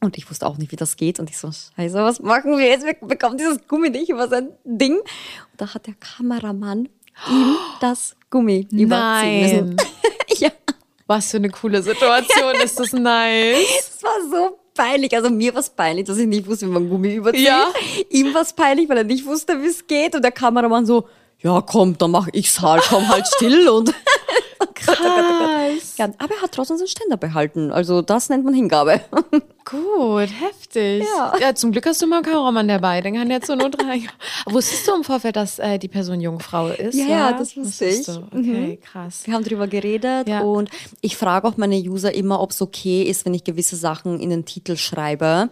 [0.00, 1.18] Und ich wusste auch nicht, wie das geht.
[1.18, 2.86] Und ich so, scheiße, was machen wir jetzt?
[2.86, 4.94] Wir bekommen dieses Gummi nicht über sein Ding.
[4.98, 5.06] Und
[5.56, 6.88] da hat der Kameramann
[7.28, 9.74] ihm das Gummi überziehen müssen.
[9.74, 9.76] Nein.
[10.38, 10.50] ja,
[11.08, 12.54] Was für eine coole Situation.
[12.62, 13.66] Ist das nice?
[13.80, 15.14] es war so peinlich.
[15.16, 17.46] Also mir war es peinlich, dass ich nicht wusste, wie man Gummi überzieht.
[17.46, 17.68] Ja.
[18.10, 20.14] Ihm war es peinlich, weil er nicht wusste, wie es geht.
[20.14, 21.08] Und der Kameramann so,
[21.40, 23.92] ja komm, dann mach ich's halt, komm halt still und
[24.74, 24.96] Krass.
[24.96, 25.94] krass.
[25.96, 27.72] Ja, aber er hat trotzdem seinen Ständer behalten.
[27.72, 29.00] Also das nennt man Hingabe.
[29.70, 31.04] Gut, heftig.
[31.16, 31.32] Ja.
[31.40, 34.00] ja, zum Glück hast du mal einen Kameramann dabei, den kann jetzt so nur drei.
[34.46, 36.94] Wusstest du im Vorfeld, dass äh, die Person Jungfrau ist?
[36.94, 38.06] Ja, ja, das wusste ich.
[38.06, 38.22] Du?
[38.34, 39.22] Okay, krass.
[39.26, 40.40] Wir haben drüber geredet Ja.
[40.40, 40.70] und
[41.02, 44.30] ich frage auch meine User immer, ob es okay ist, wenn ich gewisse Sachen in
[44.30, 45.50] den Titel schreibe.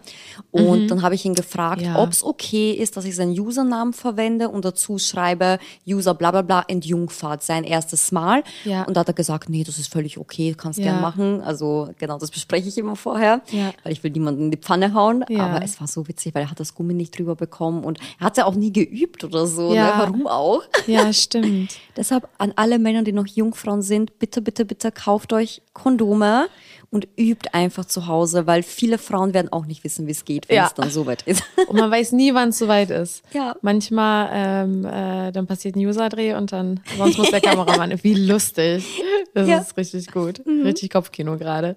[0.51, 1.95] Und dann habe ich ihn gefragt, Mhm.
[1.97, 6.41] Ob es okay ist, dass ich seinen Usernamen verwende und dazu schreibe, User bla bla
[6.41, 8.43] bla entjungfert, sein erstes Mal.
[8.63, 8.83] Ja.
[8.83, 10.85] Und da hat er gesagt, nee, das ist völlig okay, kannst Ja.
[10.85, 11.41] gern machen.
[11.41, 13.41] Also genau, das bespreche ich immer vorher,
[13.83, 15.25] weil ich will niemanden in die Pfanne hauen.
[15.29, 15.47] Ja.
[15.47, 18.25] Aber es war so witzig, weil er hat das Gummi nicht drüber bekommen und er
[18.25, 19.73] hat ja auch nie geübt oder so.
[19.73, 19.97] Ja.
[19.97, 20.03] Ne?
[20.03, 20.63] Warum auch?
[20.85, 21.77] Ja, stimmt.
[21.97, 26.47] Deshalb an alle Männer, die noch Jungfrauen sind, bitte, bitte, bitte kauft euch Kondome
[26.89, 30.47] und übt einfach zu Hause, weil viele Frauen werden auch nicht wissen, wie es geht,
[30.47, 30.67] wenn Ja.
[30.67, 31.43] es dann so weit ist.
[31.67, 33.23] Und man weiß nie, wann es soweit ist.
[33.33, 33.55] Ja.
[33.61, 37.91] Manchmal, ähm, äh, dann passiert ein Userdreh und dann, sonst muss der Kameramann.
[38.03, 38.85] Wie lustig.
[39.33, 39.57] Das Ja.
[39.57, 40.41] ist richtig gut.
[40.45, 41.75] Richtig Kopfkino gerade.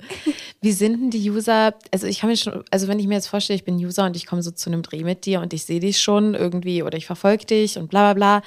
[0.61, 1.75] Wie sind denn die User?
[1.91, 4.15] Also ich kann mir schon, also wenn ich mir jetzt vorstelle, ich bin User und
[4.17, 6.97] ich komme so zu einem Dreh mit dir und ich sehe dich schon irgendwie oder
[6.97, 8.43] ich verfolge dich und bla bla bla.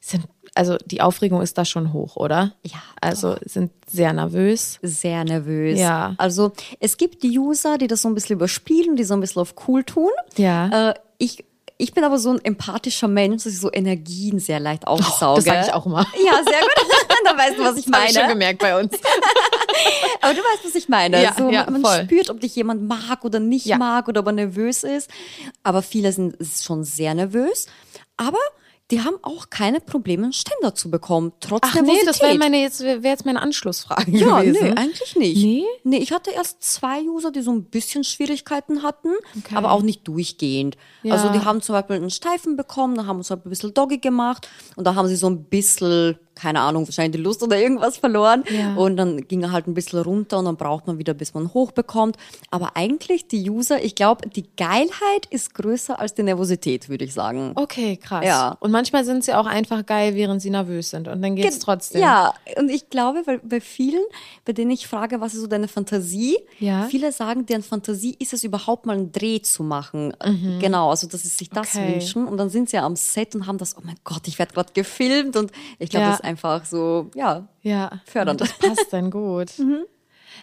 [0.00, 0.24] Sind,
[0.56, 2.52] also die Aufregung ist da schon hoch, oder?
[2.64, 4.78] Ja, Also sind sehr nervös.
[4.82, 5.78] Sehr nervös.
[5.78, 6.14] Ja.
[6.18, 9.42] Also es gibt die User, die das so ein bisschen überspielen, die so ein bisschen
[9.42, 10.10] auf cool tun.
[10.36, 10.90] Ja.
[10.90, 11.44] Äh, ich,
[11.78, 15.42] ich bin aber so ein empathischer Mensch, dass ich so Energien sehr leicht aufsauge.
[15.42, 16.06] das sag ich auch immer.
[16.24, 17.06] Ja, sehr gut.
[17.24, 18.32] Dann weißt du, was ich Das habe ich schon meine.
[18.34, 18.92] gemerkt bei uns.
[20.20, 21.22] Aber du weißt, was ich meine.
[21.22, 22.04] Ja, so, ja, man voll.
[22.04, 23.76] spürt, ob dich jemand mag oder nicht Ja.
[23.78, 25.10] mag oder ob er nervös ist.
[25.62, 27.66] Aber viele sind schon sehr nervös.
[28.16, 28.38] Aber
[28.92, 32.08] die haben auch keine Probleme, einen Ständer zu bekommen, trotz Ach nee, Nervosität.
[32.08, 34.58] das wäre meine jetzt wäre jetzt meine Anschlussfrage ja, gewesen.
[34.62, 35.36] nee, eigentlich nicht.
[35.44, 35.64] Nee?
[35.82, 39.56] Nee, ich hatte erst zwei User, die so ein bisschen Schwierigkeiten hatten, Okay.
[39.56, 40.76] aber auch nicht durchgehend.
[41.02, 41.14] Ja.
[41.14, 44.48] Also die haben zum Beispiel einen Steifen bekommen, dann haben Beispiel ein bisschen Doggy gemacht
[44.76, 48.44] und da haben sie so ein bisschen, keine Ahnung, wahrscheinlich die Lust oder irgendwas verloren.
[48.48, 48.74] Ja.
[48.76, 51.52] Und dann ging er halt ein bisschen runter und dann braucht man wieder, bis man
[51.52, 52.16] hochbekommt.
[52.50, 57.14] Aber eigentlich die User, ich glaube, die Geilheit ist größer als die Nervosität, würde ich
[57.14, 57.52] sagen.
[57.54, 58.24] Okay, krass.
[58.24, 58.56] Ja.
[58.60, 61.08] Und manchmal sind sie auch einfach geil, während sie nervös sind.
[61.08, 62.02] Und dann geht's Gen- trotzdem.
[62.02, 64.02] Ja, und ich glaube, weil bei vielen,
[64.44, 66.86] bei denen ich frage, was ist so deine Fantasie, Ja.
[66.90, 70.12] viele sagen, deren Fantasie ist es überhaupt mal einen Dreh zu machen.
[70.60, 71.80] Genau, also dass sie sich das Mhm.
[71.80, 71.94] Okay.
[71.94, 72.28] wünschen.
[72.28, 74.52] Und dann sind sie ja am Set und haben das, oh mein Gott, ich werde
[74.52, 75.36] gerade gefilmt.
[75.36, 76.10] Und ich glaube, Ja.
[76.10, 77.48] das ist einfach so, ja.
[77.62, 78.00] Ja.
[78.04, 78.40] Fördernd.
[78.40, 79.52] Das passt dann gut.
[79.58, 79.84] Mhm.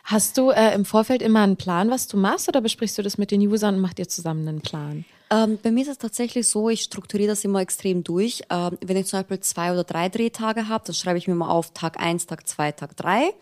[0.05, 3.17] Hast du äh, im Vorfeld immer einen Plan, was du machst, oder besprichst du das
[3.17, 5.05] mit den Usern und macht ihr zusammen einen Plan?
[5.29, 8.43] Ähm, bei mir ist es tatsächlich so, ich strukturiere das immer extrem durch.
[8.49, 11.49] Ähm, wenn ich zum Beispiel zwei oder drei Drehtage habe, dann schreibe ich mir mal
[11.49, 13.33] auf Tag eins, Tag zwei, Tag drei.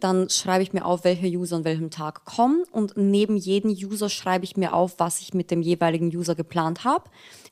[0.00, 2.64] Dann schreibe ich mir auf, welche User an welchem Tag kommen.
[2.70, 6.84] Und neben jedem User schreibe ich mir auf, was ich mit dem jeweiligen User geplant
[6.84, 7.04] habe.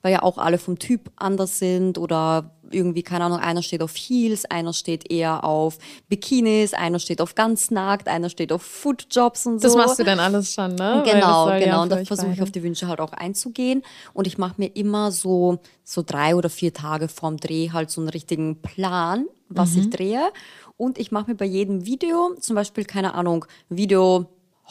[0.03, 3.95] Weil ja auch alle vom Typ anders sind oder irgendwie, keine Ahnung, einer steht auf
[3.95, 9.47] Heels, einer steht eher auf Bikinis, einer steht auf ganz nackt, einer steht auf Foodjobs
[9.47, 9.69] und so.
[9.69, 11.03] Das machst du dann alles schon, ne?
[11.05, 11.83] Genau, soll ja genau.
[11.83, 13.70] Und da versuche ich auf die Wünsche halt auch einzugehen.
[14.13, 18.01] Und ich mache mir immer so, so drei oder vier Tage vorm Dreh halt so
[18.01, 19.81] einen richtigen Plan, was Mhm.
[19.81, 20.31] ich drehe.
[20.77, 24.27] Und ich mache mir bei jedem Video, zum Beispiel, keine Ahnung, Video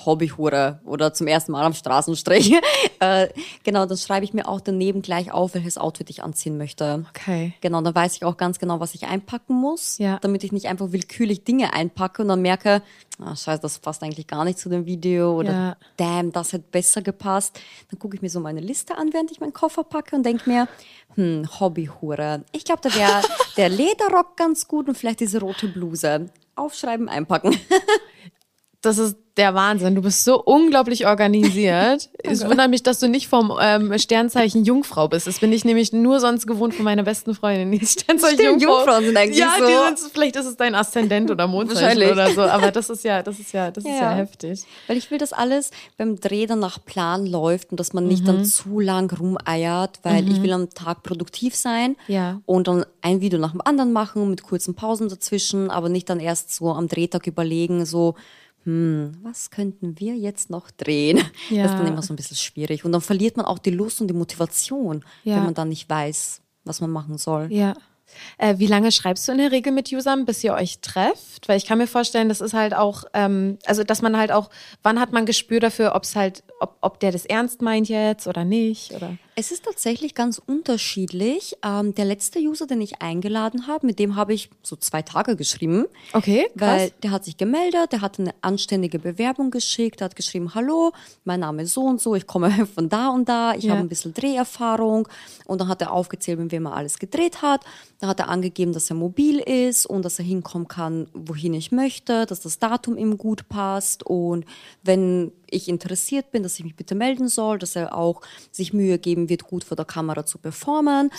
[0.05, 2.53] Hobbyhure oder zum ersten Mal am Straßenstrich.
[2.99, 3.27] äh,
[3.63, 7.05] genau, dann schreibe ich mir auch daneben gleich auf, welches Outfit ich anziehen möchte.
[7.09, 7.53] Okay.
[7.61, 10.19] Genau, dann weiß ich auch ganz genau, was ich einpacken muss, Ja.
[10.21, 12.81] damit ich nicht einfach willkürlich Dinge einpacke und dann merke,
[13.19, 15.77] ah, scheiße, das passt eigentlich gar nicht zu dem Video oder Ja.
[15.97, 17.59] damn, das hätte besser gepasst.
[17.91, 20.49] Dann gucke ich mir so meine Liste an, während ich meinen Koffer packe und denke
[20.49, 20.67] mir,
[21.15, 22.43] hm, Hobbyhure.
[22.51, 23.21] Ich glaube, da wäre
[23.57, 26.29] der Lederrock ganz gut und vielleicht diese rote Bluse.
[26.55, 27.57] Aufschreiben, einpacken.
[28.81, 29.95] Das ist der Wahnsinn.
[29.95, 32.09] Du bist so unglaublich organisiert.
[32.23, 35.27] es wundert mich, dass du nicht vom ähm, Sternzeichen Jungfrau bist.
[35.27, 37.71] Das bin ich nämlich nur sonst gewohnt von meiner besten Freundin.
[37.71, 38.77] Die Sternzeichen Stimmt, Jungfrau.
[38.79, 39.95] Jungfrauen sind eigentlich ja, so.
[39.97, 42.41] Sind, vielleicht ist es dein Aszendent oder Mondzeichen oder so.
[42.41, 44.15] Aber das ist ja, das ist ja, das ist ja Ja.
[44.15, 44.61] heftig.
[44.87, 48.23] Weil ich will, dass alles beim Dreh dann nach Plan läuft und dass man nicht
[48.23, 48.27] Mhm.
[48.27, 52.41] dann zu lang rumeiert, weil ich will am Tag produktiv sein Ja.
[52.45, 56.19] und dann ein Video nach dem anderen machen mit kurzen Pausen dazwischen, aber nicht dann
[56.19, 58.15] erst so am Drehtag überlegen, so,
[58.65, 61.17] hm, was könnten wir jetzt noch drehen?
[61.49, 61.63] Ja.
[61.63, 62.85] Das ist dann immer so ein bisschen schwierig.
[62.85, 65.35] Und dann verliert man auch die Lust und die Motivation, Ja.
[65.37, 67.47] wenn man dann nicht weiß, was man machen soll.
[67.51, 67.73] Ja.
[68.39, 71.47] Äh, wie lange schreibst du in der Regel mit Usern, bis ihr euch trefft?
[71.47, 74.49] Weil ich kann mir vorstellen, das ist halt auch, ähm, also dass man halt auch,
[74.81, 78.27] wann hat man Gespür dafür, ob es halt, ob, ob der das ernst meint jetzt
[78.27, 78.93] oder nicht?
[78.93, 79.17] Oder?
[79.39, 81.55] Es ist tatsächlich ganz unterschiedlich.
[81.63, 85.37] Ähm, der letzte User, den ich eingeladen habe, mit dem habe ich so zwei Tage
[85.37, 85.85] geschrieben.
[86.11, 86.81] Okay, krass.
[86.81, 90.91] Weil der hat sich gemeldet, der hat eine anständige Bewerbung geschickt, hat geschrieben, hallo,
[91.23, 93.71] mein Name ist so und so, ich komme von da und da, ich Ja.
[93.71, 95.07] habe ein bisschen Dreherfahrung.
[95.45, 97.63] Und dann hat er aufgezählt, mit wem er alles gedreht hat.
[97.99, 101.71] Dann hat er angegeben, dass er mobil ist und dass er hinkommen kann, wohin ich
[101.71, 104.43] möchte, dass das Datum ihm gut passt und
[104.83, 108.21] wenn ich interessiert bin, dass ich mich bitte melden soll, dass er auch
[108.51, 111.11] sich Mühe geben wird, gut vor der Kamera zu performen.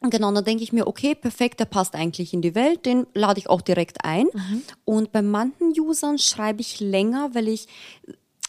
[0.00, 3.06] Und Genau, dann denke ich mir, okay, perfekt, der passt eigentlich in die Welt, den
[3.14, 4.26] lade ich auch direkt ein.
[4.32, 4.62] Mhm.
[4.84, 7.66] Und bei manchen Usern schreibe ich länger, weil ich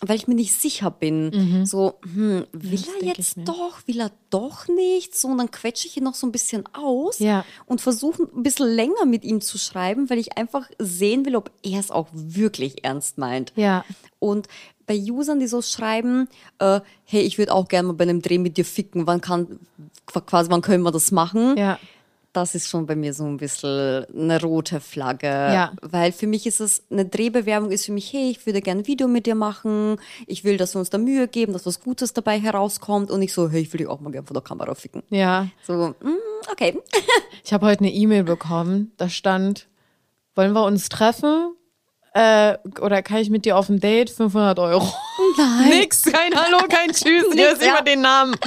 [0.02, 1.66] weil ich mir nicht sicher bin.
[1.66, 2.72] So, hm, will Mhm.
[2.72, 5.14] das er jetzt doch, will er doch nicht?
[5.18, 7.44] So, und dann quetsche ich ihn noch so ein bisschen aus Ja.
[7.66, 11.52] und versuche ein bisschen länger mit ihm zu schreiben, weil ich einfach sehen will, ob
[11.64, 13.52] er es auch wirklich ernst meint.
[13.58, 13.84] Ja.
[14.20, 14.48] Und
[14.90, 16.28] bei Usern, die so schreiben,
[16.58, 19.60] äh, hey, ich würde auch gerne mal bei einem Dreh mit dir ficken, wann kann,
[20.08, 21.56] quasi, wann können wir das machen?
[21.58, 21.78] Ja.
[22.34, 25.28] Das ist schon bei mir so ein bisschen eine rote Flagge.
[25.28, 25.74] Ja.
[25.82, 28.88] Weil für mich ist es, eine Drehbewerbung ist für mich, hey, ich würde gerne ein
[28.88, 29.98] Video mit dir machen.
[30.26, 33.12] Ich will, dass wir uns da Mühe geben, dass was Gutes dabei herauskommt.
[33.12, 35.04] Und nicht so, hey, ich will dich auch mal gerne vor der Kamera ficken.
[35.10, 35.48] Ja.
[35.68, 36.80] So, mm, okay.
[37.44, 39.68] Ich habe heute eine E-Mail bekommen, da stand,
[40.36, 41.56] wollen wir uns treffen?
[42.14, 44.10] Äh, oder kann ich mit dir auf ein Date?
[44.10, 44.92] 500 Euro.
[45.38, 45.70] Nein.
[45.70, 47.26] Nix, kein Hallo, kein Tschüss.
[47.34, 47.70] Hier ist ja.
[47.74, 48.36] immer den Namen.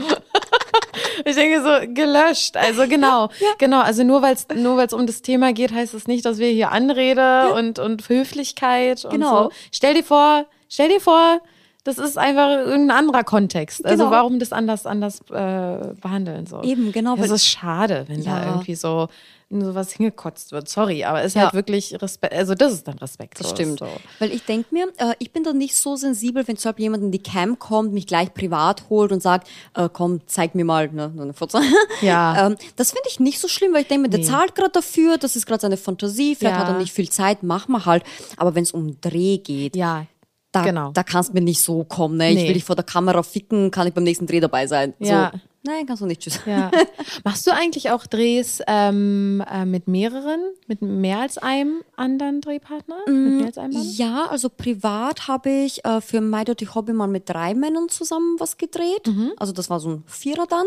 [1.25, 2.57] Ich denke so, gelöscht.
[2.57, 3.81] Also genau, genau.
[3.81, 6.49] Also nur weil es nur weil's um das Thema geht, heißt es nicht, dass wir
[6.49, 9.45] hier Anrede und, und Höflichkeit Genau.
[9.45, 9.59] und so.
[9.73, 11.41] Stell dir vor, stell dir vor,
[11.85, 13.85] das ist einfach irgendein anderer Kontext.
[13.85, 14.11] Also Genau.
[14.17, 16.63] warum das anders, anders äh, behandeln so.
[16.63, 18.47] Eben, genau, Es weil- ist schade, wenn da Ja.
[18.49, 19.09] irgendwie so
[19.53, 20.69] nur was hingekotzt wird.
[20.69, 21.43] Sorry, aber es ist Ja.
[21.45, 22.35] halt wirklich Respekt.
[22.35, 23.39] Also das ist dann Respekt.
[23.41, 23.79] Das stimmt.
[23.81, 23.89] So.
[24.19, 27.03] Weil ich denke mir, äh, ich bin da nicht so sensibel, wenn zum Beispiel jemand
[27.05, 30.89] in die Cam kommt, mich gleich privat holt und sagt, äh, komm, zeig mir mal
[30.91, 31.61] ne, eine Foto.
[32.01, 32.47] Ja.
[32.49, 34.27] ähm, das finde ich nicht so schlimm, weil ich denke mir, der Nee.
[34.27, 36.67] zahlt gerade dafür, das ist gerade seine Fantasie, vielleicht Ja.
[36.67, 38.03] hat er nicht viel Zeit, mach mal halt.
[38.37, 40.07] Aber wenn es um Dreh geht, Ja,
[40.53, 40.91] da, genau.
[40.93, 42.17] da kannst du mir nicht so kommen.
[42.17, 42.31] Ne?
[42.31, 42.47] Ich Nee.
[42.49, 44.95] will dich vor der Kamera ficken, kann ich beim nächsten Dreh dabei sein.
[44.99, 45.31] Ja.
[45.33, 46.21] So, nein, kannst du nicht.
[46.21, 46.41] Tschüss.
[46.47, 46.71] Ja.
[47.25, 52.99] Machst du eigentlich auch Drehs ähm, äh, mit mehreren, mit mehr als einem anderen Drehpartner?
[53.07, 53.73] mit mehr als einem?
[53.73, 58.37] Ja, also privat habe ich äh, für My Dirty Hobby mal mit drei Männern zusammen
[58.39, 59.07] was gedreht.
[59.07, 59.33] Mhm.
[59.37, 60.67] Also das war so ein Vierer dann.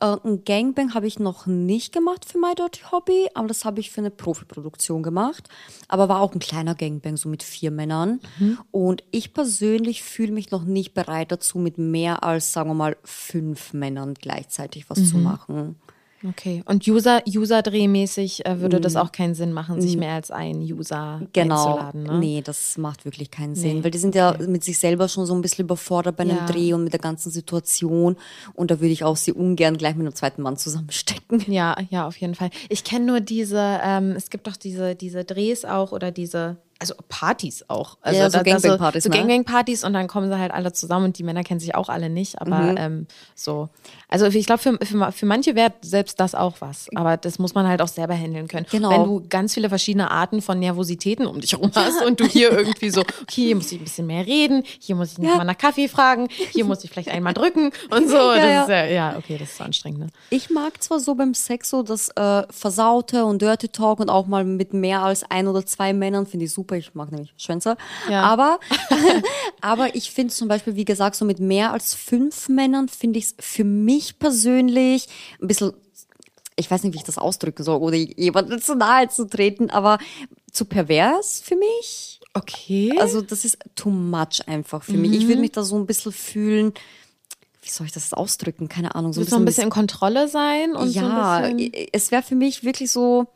[0.00, 3.80] Äh, ein Gangbang habe ich noch nicht gemacht für My Dirty Hobby, aber das habe
[3.80, 5.48] ich für eine Profiproduktion gemacht.
[5.88, 8.20] Aber war auch ein kleiner Gangbang, so mit vier Männern.
[8.38, 8.58] Mhm.
[8.70, 12.96] Und ich persönlich fühle mich noch nicht bereit dazu, mit mehr als, sagen wir mal,
[13.04, 15.04] fünf Männern gleichzeitig was Mhm.
[15.06, 15.76] zu machen.
[16.26, 16.62] Okay.
[16.64, 21.20] Und User, User-drehmäßig äh, würde das auch keinen Sinn machen, sich mehr als einen User.
[21.34, 21.66] Genau.
[21.76, 22.02] einzuladen.
[22.04, 22.18] Ne?
[22.18, 23.76] Nee, das macht wirklich keinen Sinn.
[23.78, 26.38] Nee, Weil die sind ja mit sich selber schon so ein bisschen überfordert bei einem
[26.38, 26.46] Ja.
[26.46, 28.16] Dreh und mit der ganzen Situation.
[28.54, 31.44] Und da würde ich auch sie ungern gleich mit einem zweiten Mann zusammenstecken.
[31.52, 32.50] Ja, ja, auf jeden Fall.
[32.70, 36.94] Ich kenne nur diese, ähm, es gibt doch diese, diese Drehs auch oder diese, also
[37.08, 37.96] Partys auch.
[38.02, 39.16] Also Ja, so Gangbang-Partys, So ne?
[39.16, 42.10] Gangbang-Partys und dann kommen sie halt alle zusammen und die Männer kennen sich auch alle
[42.10, 42.76] nicht, aber Mhm.
[42.76, 43.68] ähm, so.
[44.08, 47.54] Also ich glaube, für, für, für manche wäre selbst das auch was, aber das muss
[47.54, 48.66] man halt auch selber handeln können.
[48.70, 48.90] Genau.
[48.90, 52.52] Wenn du ganz viele verschiedene Arten von Nervositäten um dich herum hast und du hier
[52.52, 55.36] irgendwie so, okay, hier muss ich ein bisschen mehr reden, hier muss ich Ja.
[55.36, 58.16] mal nach Kaffee fragen, hier muss ich vielleicht einmal drücken und so.
[58.16, 58.62] das ja.
[58.62, 60.00] Ist ja, ja, okay, das ist so anstrengend.
[60.00, 60.06] Ne?
[60.30, 64.26] Ich mag zwar so beim Sex so das äh, Versaute und Dirty Talk und auch
[64.26, 66.65] mal mit mehr als ein oder zwei Männern, finde ich super.
[66.74, 67.76] Ich mag nämlich Schwänze.
[68.10, 68.22] Ja.
[68.22, 68.58] Aber,
[69.60, 73.26] aber ich finde zum Beispiel, wie gesagt, so mit mehr als fünf Männern finde ich
[73.26, 75.08] es für mich persönlich
[75.40, 75.72] ein bisschen
[76.58, 79.98] ich weiß nicht, wie ich das ausdrücken soll, ohne jemandem zu nahe zu treten, aber
[80.50, 82.20] zu pervers für mich.
[82.32, 82.98] Okay.
[82.98, 85.12] Also das ist too much einfach für mich.
[85.12, 86.72] Ich würde mich da so ein bisschen fühlen,
[87.62, 88.68] wie soll ich das ausdrücken?
[88.68, 89.12] Keine Ahnung.
[89.12, 92.22] Du willst so ein bisschen in Kontrolle sein und ja, so ein bisschen es wäre
[92.22, 93.26] für mich wirklich so,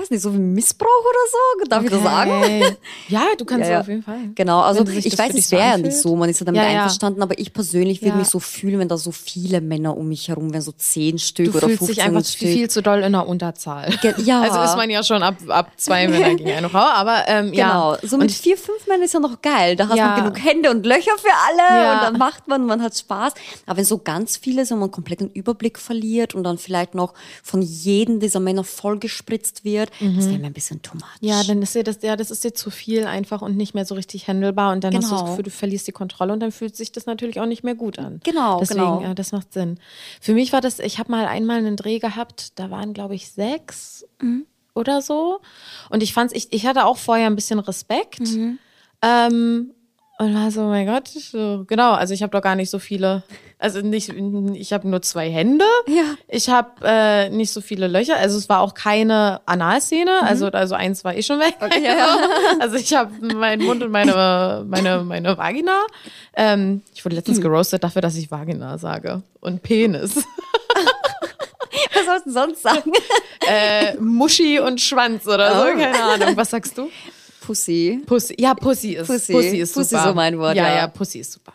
[0.00, 2.30] weiß nicht, so wie Missbrauch oder so, darf ich das sagen?
[2.32, 2.76] Okay.
[3.08, 3.80] Ja, du kannst Ja, ja.
[3.80, 4.18] auf jeden Fall.
[4.34, 7.22] Genau, also ich weiß, es wäre ja nicht so, man ist ja damit Ja, einverstanden,
[7.22, 10.52] aber ich persönlich würde mich so fühlen, wenn da so viele Männer um mich herum
[10.52, 12.48] wären, so zehn Stück Du oder fühlst 15 dich einfach Stück.
[12.48, 13.90] viel zu doll in der Unterzahl.
[14.02, 14.40] Ge- ja.
[14.42, 17.94] Also ist man ja schon ab, ab zwei Männer gegen eine Frau, aber ähm, Genau,
[17.94, 17.98] ja.
[18.02, 19.76] so mit vier, fünf Männern ist ja noch geil.
[19.76, 22.96] Da hat man genug Hände und Löcher für alle und dann macht man, man hat
[22.98, 23.34] Spaß.
[23.66, 26.94] Aber wenn so ganz viele sind und man komplett den Überblick verliert und dann vielleicht
[26.94, 27.14] noch
[27.44, 31.04] von jedem dieser Männer vollgespritzt wird, das wäre mir ein bisschen too much.
[31.20, 31.28] Mhm.
[31.28, 33.84] Ja, dann ist dir das, ja, das ist dir zu viel einfach und nicht mehr
[33.84, 35.30] so richtig handelbar und dann hast du das Genau.
[35.30, 37.98] Gefühl, du verlierst die Kontrolle und dann fühlt sich das natürlich auch nicht mehr gut
[37.98, 38.20] an.
[38.24, 39.00] Genau, Deswegen, genau.
[39.02, 39.78] ja, das macht Sinn.
[40.20, 43.28] Für mich war das, ich habe mal einmal einen Dreh gehabt, da waren, glaube ich,
[43.30, 44.46] sechs Mhm.
[44.74, 45.40] oder so.
[45.90, 48.20] Und ich fand's, ich, ich hatte auch vorher ein bisschen Respekt.
[48.20, 48.58] Mhm.
[49.02, 49.73] Ähm,
[50.16, 52.78] Und war so, oh mein Gott, so, genau, also ich habe doch gar nicht so
[52.78, 53.24] viele,
[53.58, 54.10] also nicht,
[54.54, 56.04] ich habe nur zwei Hände, Ja.
[56.28, 60.76] ich habe äh, nicht so viele Löcher, also es war auch keine Analszene, also, also
[60.76, 61.56] eins war eh schon weg.
[61.60, 61.66] Mhm.
[61.66, 62.18] Okay, ja, ja.
[62.60, 65.80] Also ich habe meinen Mund und meine, meine, meine Vagina.
[66.36, 67.18] Ähm, ich wurde Mhm.
[67.18, 69.22] letztens geroastet dafür, dass ich Vagina sage.
[69.40, 70.14] Und Penis.
[71.92, 72.92] Was sollst du sonst sagen?
[73.48, 75.76] äh, Muschi und Schwanz oder so, Oh.
[75.76, 76.36] keine Ahnung.
[76.36, 76.88] Was sagst du?
[77.46, 78.00] Pussy.
[78.06, 78.34] Pussy.
[78.38, 79.32] Ja, Pussy ist Pussy.
[79.32, 80.02] Pussy, ist Pussy super.
[80.02, 80.76] ist so mein Wort, Ja, ja.
[80.76, 81.52] ja, Pussy ist super.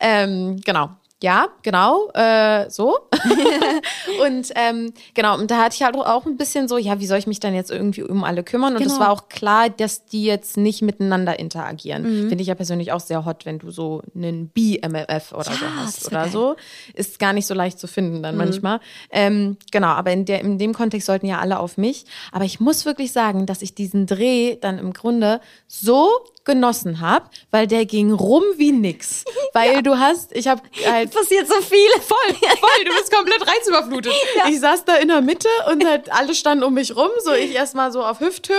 [0.00, 0.90] Ähm, genau.
[1.22, 2.98] Ja, genau, äh, so.
[4.26, 7.18] und ähm, genau, und da hatte ich halt auch ein bisschen so, ja, wie soll
[7.18, 8.76] ich mich dann jetzt irgendwie um alle kümmern?
[8.76, 9.00] Und es Genau.
[9.06, 12.02] war auch klar, dass die jetzt nicht miteinander interagieren.
[12.02, 12.28] Mhm.
[12.28, 15.70] Finde ich ja persönlich auch sehr hot, wenn du so einen BMLF oder so Ja,
[15.76, 16.32] hast das wär oder geil.
[16.32, 16.56] so.
[16.94, 18.22] Ist gar nicht so leicht zu finden Mhm.
[18.22, 18.80] dann manchmal.
[19.10, 22.04] Ähm, genau, aber in, der, in dem Kontext sollten ja alle auf mich.
[22.30, 26.10] Aber ich muss wirklich sagen, dass ich diesen Dreh dann im Grunde so
[26.46, 29.24] genossen habe, weil der ging rum wie nix.
[29.52, 31.88] Weil du hast, ich habe halt Passiert so viel.
[32.00, 34.12] voll, voll, du bist komplett reizüberflutet.
[34.48, 37.54] Ich saß da in der Mitte und halt alle standen um mich rum, so ich
[37.54, 38.56] erstmal so auf Hüfthöhe.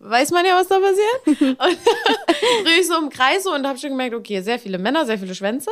[0.00, 1.40] Weiß man ja, was da passiert.
[1.50, 1.58] Und
[2.64, 5.36] drehe ich so im Kreis und habe schon gemerkt, okay, sehr viele Männer, sehr viele
[5.36, 5.70] Schwänze.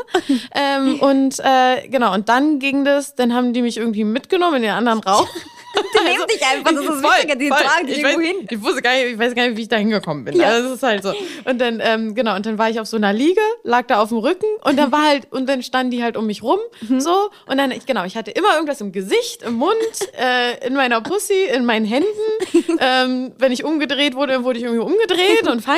[0.54, 4.62] Ähm, und äh, genau, und dann ging das, dann haben die mich irgendwie mitgenommen in
[4.62, 5.26] den anderen Raum.
[5.98, 7.58] Die nehmen dich einfach, das ist das Voll, Wichtige, die voll.
[7.58, 8.46] tragen dich ich irgendwo weiß, hin.
[8.50, 10.36] Ich wusste gar nicht, ich weiß gar nicht, wie ich da hingekommen bin.
[10.36, 10.46] Ja.
[10.48, 11.14] Also, das ist halt so.
[11.44, 14.08] Und dann, ähm, genau, und dann war ich auf so einer Liege, lag da auf
[14.10, 17.00] dem Rücken und dann war halt, und dann standen die halt um mich rum, Mhm.
[17.00, 17.30] so.
[17.46, 19.76] Und dann, ich, genau, ich hatte immer irgendwas im Gesicht, im Mund,
[20.18, 22.08] äh, in meiner Pussy, in meinen Händen.
[22.80, 25.76] ähm, wenn ich umgedreht wurde, dann wurde ich irgendwie umgedreht und fein.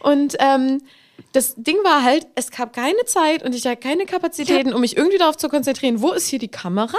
[0.00, 0.82] Und, ähm,
[1.32, 4.96] das Ding war halt, es gab keine Zeit und ich hatte keine Kapazitäten, um mich
[4.96, 6.96] irgendwie darauf zu konzentrieren, wo ist hier die Kamera?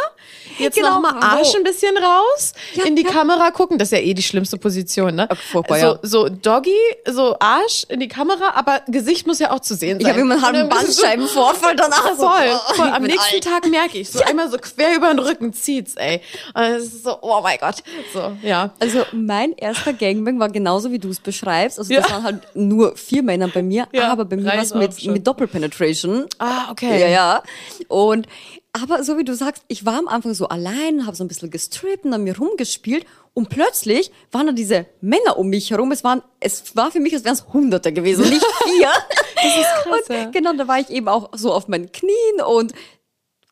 [0.59, 1.19] Jetzt Genau, noch mal wo?
[1.25, 3.09] Arsch ein bisschen raus, Ja, in die ja.
[3.09, 5.27] Kamera gucken, das ist ja eh die schlimmste Position, ne?
[5.51, 5.99] furchtbar, so, ja.
[6.03, 6.77] so Doggy,
[7.07, 10.01] so Arsch in die Kamera, aber Gesicht muss ja auch zu sehen sein.
[10.01, 12.15] Ich habe immer einen Bandscheibenvorfall danach.
[12.15, 12.87] Voll, voll.
[12.87, 13.43] ich Am nächsten alt.
[13.43, 16.21] Tag merke ich, so einmal so quer über den Rücken zieht's, ey.
[16.53, 17.77] Und es ist so, oh mein Gott.
[18.13, 18.71] So, ja.
[18.79, 21.79] Also mein erster Gangbang war genauso, wie du es beschreibst.
[21.79, 22.01] Also Ja.
[22.01, 25.05] das waren halt nur vier Männer bei mir, Ja, aber bei mir war es mit,
[25.05, 26.25] mit Doppelpenetration.
[26.37, 26.99] Ah, okay.
[26.99, 27.43] Ja, ja.
[27.87, 28.27] Und
[28.71, 31.49] aber so wie du sagst, ich war am Anfang so allein, habe so ein bisschen
[31.49, 35.91] gestrippt und an mir rumgespielt und plötzlich waren da diese Männer um mich herum.
[35.91, 38.89] Es waren, es war für mich, als wären es Hunderte gewesen, nicht vier.
[39.35, 40.29] das ist krass, und ja.
[40.29, 42.73] Genau, da war ich eben auch so auf meinen Knien und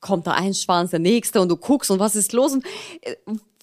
[0.02, 2.66] kommt da ein Schwanz, der nächste und du guckst und was ist los und
[3.02, 3.16] äh,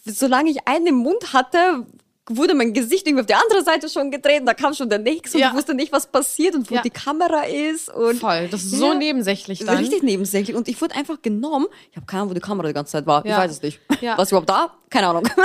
[0.04, 1.86] solange ich einen im Mund hatte,
[2.28, 4.98] wurde mein Gesicht irgendwie auf die andere Seite schon gedreht und da kam schon der
[4.98, 5.48] nächste Ja.
[5.48, 6.82] und ich wusste nicht, was passiert und wo Ja.
[6.82, 8.48] die Kamera ist und Voll.
[8.50, 8.94] Das ist so Ja.
[8.94, 9.76] nebensächlich dann.
[9.76, 10.56] Richtig nebensächlich.
[10.56, 11.66] Und ich wurde einfach genommen.
[11.90, 13.24] Ich habe keine Ahnung, wo die Kamera die ganze Zeit war.
[13.26, 13.80] Ich weiß es nicht.
[14.00, 14.16] Ja.
[14.16, 14.72] Was überhaupt da?
[14.90, 15.28] Keine Ahnung.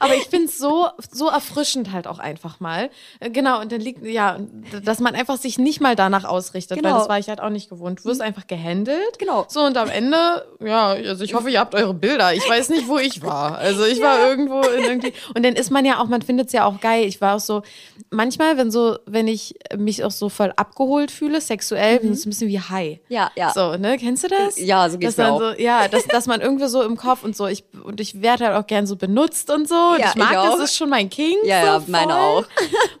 [0.00, 2.90] Aber ich finde es so, so erfrischend halt auch einfach mal.
[3.20, 4.38] Äh, Genau, und dann liegt, ja,
[4.84, 6.98] dass man einfach sich nicht mal danach ausrichtet, weil Genau.
[6.98, 8.00] das war ich halt auch nicht gewohnt.
[8.00, 9.18] Du wirst einfach gehandelt.
[9.18, 9.44] Genau.
[9.48, 10.16] So, und am Ende,
[10.64, 12.32] ja, also ich hoffe, ihr habt eure Bilder.
[12.32, 13.58] Ich weiß nicht, wo ich war.
[13.58, 15.12] Also ich war irgendwo in irgendwie.
[15.34, 17.04] Und dann ist man ja auch, man findet es ja auch geil.
[17.06, 17.62] Ich war auch so,
[18.10, 22.28] manchmal, wenn so, wenn ich mich auch so voll abgeholt fühle, sexuell, bin ich so
[22.28, 22.98] ein bisschen wie high.
[23.08, 23.52] Ja, ja.
[23.52, 23.96] So, ne?
[23.98, 24.58] Kennst du das?
[24.58, 25.54] Ja, so geht's dass mir man auch.
[25.56, 28.46] So, ja, dass, dass man irgendwie so im Kopf und so, ich, und ich werde
[28.46, 29.74] halt auch gern so benutzt und so.
[29.74, 31.36] Und Ja, ich mag ich das, ist schon mein King.
[31.44, 32.20] Ja, so ja, meine voll.
[32.20, 32.44] auch.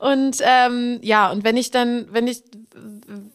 [0.00, 2.42] Und ähm, ja, und wenn ich dann, wenn ich,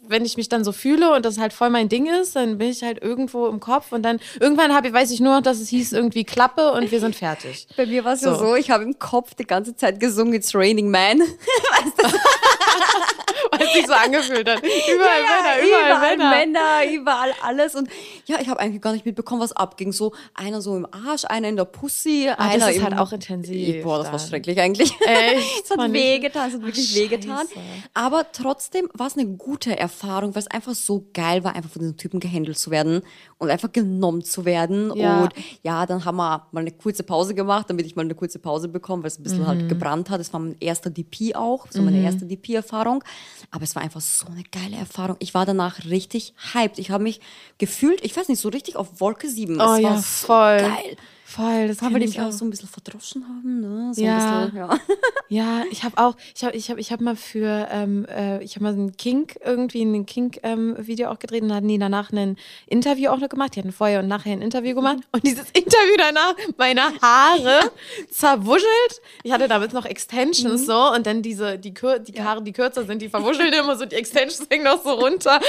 [0.09, 2.69] wenn ich mich dann so fühle und das halt voll mein Ding ist, dann bin
[2.69, 5.59] ich halt irgendwo im Kopf und dann irgendwann habe ich, weiß ich nur noch, dass
[5.59, 7.67] es hieß irgendwie Klappe und wir sind fertig.
[7.77, 8.47] Bei mir war es ja So.
[8.47, 11.21] so, ich habe im Kopf die ganze Zeit gesungen, It's Raining Man.
[13.51, 14.59] Weil es sich so angefühlt hat.
[14.63, 16.29] Überall Männer, überall, Männer.
[16.29, 17.75] Männer, überall alles.
[17.75, 17.89] Und
[18.25, 19.91] ja, ich habe eigentlich gar nicht mitbekommen, was abging.
[19.91, 22.83] So einer so im Arsch, einer in der Pussy, Ah, das einer ist im...
[22.83, 24.27] halt auch intensiv Boah, das war dann.
[24.27, 24.91] schrecklich eigentlich.
[25.01, 25.63] Echt?
[25.69, 27.47] Es hat wehgetan, es hat wirklich wehgetan.
[27.93, 31.81] Aber trotzdem war es eine gute Erfahrung, weil es einfach so geil war, einfach von
[31.81, 33.01] diesen Typen gehandelt zu werden
[33.37, 34.95] und einfach genommen zu werden.
[34.95, 35.23] Ja.
[35.23, 35.33] Und
[35.63, 38.67] ja, dann haben wir mal eine kurze Pause gemacht, damit ich mal eine kurze Pause
[38.67, 39.47] bekomme, weil es ein bisschen Mhm.
[39.47, 40.19] halt gebrannt hat.
[40.21, 43.03] Es war mein erster DP auch, so meine erste DP-Erfahrung.
[43.51, 45.15] Aber es war einfach so eine geile Erfahrung.
[45.19, 46.79] Ich war danach richtig hyped.
[46.79, 47.19] Ich habe mich
[47.57, 49.59] gefühlt, ich weiß nicht, so richtig auf Wolke 7.
[49.59, 50.57] Oh es ja, war so voll.
[50.57, 50.97] geil.
[51.29, 52.31] Voll, das kann die ich mich auch auch.
[52.31, 53.93] so ein bisschen verdroschen haben, ne?
[53.93, 54.45] So Ja.
[54.47, 54.69] bisschen, ja.
[55.31, 58.55] Ja, ich habe auch, ich habe, ich habe, ich habe mal für, ähm, äh, ich
[58.55, 62.11] habe mal ein Kink irgendwie ein Kink ähm, Video auch gedreht und hatten die danach
[62.11, 63.55] ein Interview auch noch gemacht.
[63.55, 67.59] Die hatten vorher und nachher ein Interview gemacht und dieses Interview danach, meine Haare
[68.09, 69.01] zerwuschelt.
[69.21, 72.85] Ich hatte damals noch Extensions so und dann diese, die, Kür die Haare, die kürzer
[72.85, 75.39] sind, die verwuscheln immer so, die Extensions hängen noch so runter.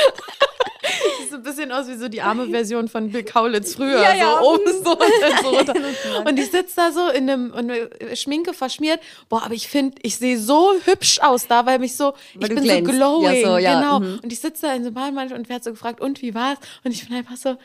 [1.19, 4.03] Sieht so ein bisschen aus wie so die arme Version von Bill Kaulitz früher.
[4.03, 4.39] Ja, ja.
[4.41, 5.75] So oben so und dann so runter.
[6.27, 9.01] Und ich sitze da so in einem, in einer Schminke verschmiert.
[9.29, 12.55] Boah, aber ich finde, ich sehe so hübsch aus da, weil mich so, Weil ich
[12.55, 12.91] bin glänzt.
[12.91, 13.41] so glowing.
[13.41, 14.01] Ja, so, ja, genau.
[14.01, 14.21] mhm.
[14.23, 16.59] Und ich sitze da in so einem Bademantel und werde so gefragt, und wie war's?
[16.85, 17.57] Und ich bin einfach so,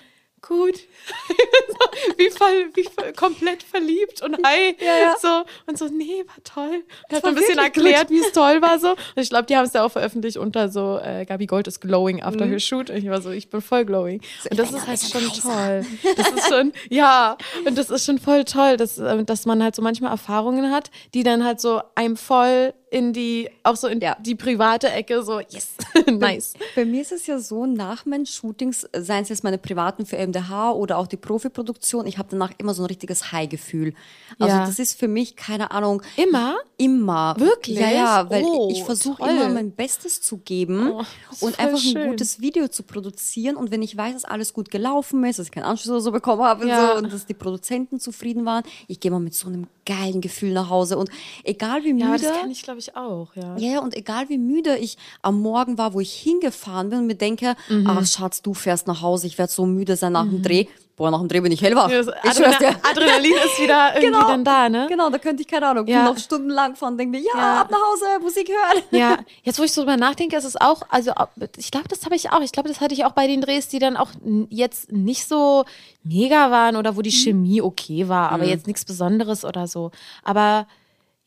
[0.41, 0.75] gut.
[2.17, 4.75] wie, voll, wie voll, komplett verliebt und hi.
[4.79, 5.15] Ja, ja.
[5.19, 5.43] So.
[5.65, 6.83] Und so, nee, war toll.
[7.09, 8.79] Und hat ein bisschen erklärt, wie es toll war.
[8.79, 8.91] So.
[8.91, 11.81] Und ich glaube, die haben es ja auch veröffentlicht unter so, äh, Gabi Gold ist
[11.81, 12.89] glowing after her shoot.
[12.89, 14.21] Und ich war so, ich bin voll glowing.
[14.49, 15.85] Und das ist halt schon toll.
[16.15, 17.37] Das ist schon, ja.
[17.65, 20.91] Und das ist schon voll toll, dass, äh, dass man halt so manchmal Erfahrungen hat,
[21.13, 24.15] die dann halt so einem voll in die, auch so in Ja.
[24.21, 25.69] die private Ecke so, yes,
[26.07, 26.53] nice.
[26.75, 30.17] Bei mir ist es ja so, nach meinen Shootings, seien es jetzt meine privaten für
[30.17, 33.93] MDH oder auch die Profiproduktion, ich habe danach immer so ein richtiges High-Gefühl.
[34.39, 34.65] Also Ja.
[34.65, 36.01] das ist für mich, keine Ahnung.
[36.15, 36.57] Immer?
[36.77, 37.35] Immer.
[37.37, 37.79] Wirklich?
[37.79, 41.03] Ja, ja, weil Oh, ich versuche immer mein Bestes zu geben Oh,
[41.41, 41.97] und einfach schön.
[41.97, 43.55] ein gutes Video zu produzieren.
[43.55, 46.11] Und wenn ich weiß, dass alles gut gelaufen ist, dass ich keinen Anschluss oder so
[46.11, 46.91] bekommen habe und, Ja.
[46.91, 50.51] so, und dass die Produzenten zufrieden waren, ich gehe mal mit so einem geilen Gefühl
[50.53, 50.97] nach Hause.
[50.97, 51.09] Und
[51.43, 52.25] egal wie Ja, müde.
[52.51, 53.55] ich, glaube ich, auch, ja.
[53.57, 57.07] Ja, ja, und egal wie müde ich am Morgen war, wo ich hingefahren bin und
[57.07, 57.87] mir denke, Mhm.
[57.89, 60.65] ach Schatz, du fährst nach Hause, ich werde so müde sein nach dem Dreh.
[60.97, 61.89] Boah, nach dem Dreh bin ich hellwach.
[61.89, 62.13] Das ich.
[62.23, 64.87] Adrenalin, ist wieder irgendwie dann da, ne?
[64.89, 66.05] Genau, da könnte ich, keine Ahnung, Ja.
[66.05, 67.61] noch stundenlang fahren denke mir, ja, Ja.
[67.61, 68.83] ab nach Hause, Musik hören.
[68.91, 71.11] Ja, jetzt wo ich so drüber nachdenke, ist es auch, also
[71.57, 72.39] ich glaube, das habe ich auch.
[72.41, 74.09] Ich glaube, das hatte ich auch bei den Drehs, die dann auch
[74.49, 75.65] jetzt nicht so
[76.03, 77.03] mega waren oder wo Mhm.
[77.03, 79.91] die Chemie okay war, aber jetzt nichts Besonderes oder so.
[80.23, 80.65] Aber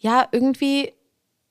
[0.00, 0.92] ja, irgendwie,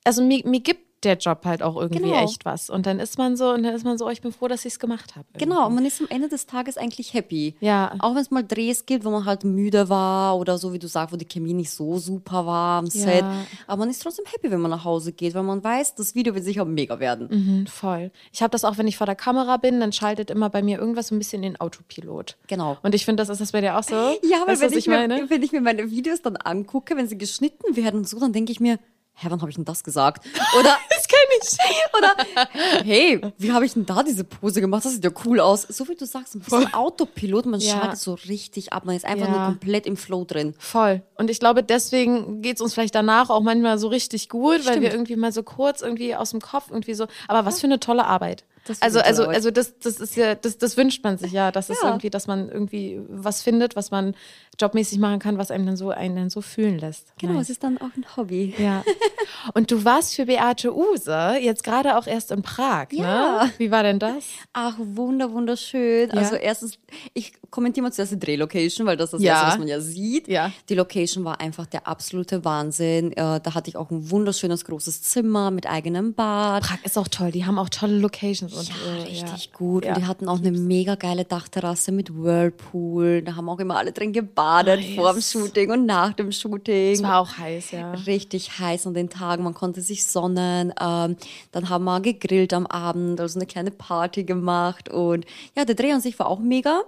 [0.08, 2.24] also mir, mir gibt der Job halt auch irgendwie Genau.
[2.24, 2.72] echt was.
[2.72, 4.66] Und dann ist man so, und dann ist man so, oh, ich bin froh, dass
[4.66, 5.28] ich es gemacht habe.
[5.38, 7.56] Genau, und man ist am Ende des Tages eigentlich happy.
[7.60, 7.94] Ja.
[8.00, 10.88] Auch wenn es mal Drehs gibt, wo man halt müde war oder so, wie du
[10.88, 13.24] sagst, wo die Chemie nicht so super war am Set.
[13.68, 16.34] Aber man ist trotzdem happy, wenn man nach Hause geht, weil man weiß, das Video
[16.34, 17.28] wird sicher mega werden.
[17.30, 18.10] Mhm, voll.
[18.34, 20.80] Ich habe das auch, wenn ich vor der Kamera bin, dann schaltet immer bei mir
[20.80, 22.38] irgendwas so ein bisschen in Autopilot.
[22.48, 22.78] Genau.
[22.82, 23.94] Und ich finde, das ist das bei dir auch so.
[23.96, 25.30] Ja, aber weißt wenn was ich, mir, meine?
[25.30, 28.52] wenn ich mir meine Videos dann angucke, wenn sie geschnitten werden und so, dann denke
[28.52, 28.80] ich mir,
[29.20, 30.26] hä, wann habe ich denn das gesagt?
[30.60, 31.58] Oder, Das kenne ich.
[31.98, 34.86] oder, hey, wie habe ich denn da diese Pose gemacht?
[34.86, 35.64] Das sieht ja cool aus.
[35.64, 37.78] So wie du sagst, ein bisschen Autopilot, man Ja.
[37.80, 39.32] schaltet so richtig ab, man ist einfach Ja.
[39.32, 40.54] nur komplett im Flow drin.
[40.60, 41.02] Voll.
[41.16, 44.62] Und ich glaube, deswegen geht es uns vielleicht danach auch manchmal so richtig gut, weil
[44.62, 44.82] Stimmt.
[44.82, 47.08] wir irgendwie mal so kurz irgendwie aus dem Kopf irgendwie so.
[47.28, 48.44] Aber was für eine tolle Arbeit.
[48.82, 51.78] Also, also, also das, das ist ja, das, das wünscht man sich ja, dass es
[51.82, 51.90] Ja.
[51.90, 54.16] irgendwie, dass man irgendwie was findet, was man
[54.60, 57.14] jobmäßig machen kann, was einem dann so einen dann so fühlen lässt.
[57.20, 57.44] Genau, Nice.
[57.44, 58.56] es ist dann auch ein Hobby.
[58.58, 58.84] Ja.
[59.54, 63.44] Und du warst für Beate Use jetzt gerade auch erst in Prag, Ja.
[63.46, 63.52] ne?
[63.60, 64.24] Wie war denn das?
[64.54, 66.10] Ach, wunder, wunderschön.
[66.10, 66.16] Ja.
[66.16, 66.80] Also erstens,
[67.14, 69.34] ich kommentiere mal zuerst die Drehlocation, weil das ist das Ja.
[69.34, 70.28] Erste, was man ja sieht.
[70.28, 70.52] Ja.
[70.70, 73.12] Die Location war einfach der absolute Wahnsinn.
[73.14, 76.64] Äh, da hatte ich auch ein wunderschönes großes Zimmer mit eigenem Bad.
[76.64, 77.32] Prag ist auch toll.
[77.32, 78.54] Die haben auch tolle Locations.
[78.58, 79.86] Und, Ja, äh, richtig gut.
[79.86, 79.94] Ja.
[79.94, 83.22] Und die hatten auch eine mega geile Dachterrasse mit Whirlpool.
[83.22, 84.96] Da haben auch immer alle drin gebadet Nice.
[84.96, 86.94] vor dem Shooting und nach dem Shooting.
[86.94, 87.92] Es war auch heiß, ja.
[87.92, 90.74] richtig heiß an den Tagen, man konnte sich sonnen.
[90.80, 91.18] Ähm,
[91.52, 95.92] dann haben wir gegrillt am Abend, also eine kleine Party gemacht und ja, der Dreh
[95.92, 96.82] an sich war auch mega.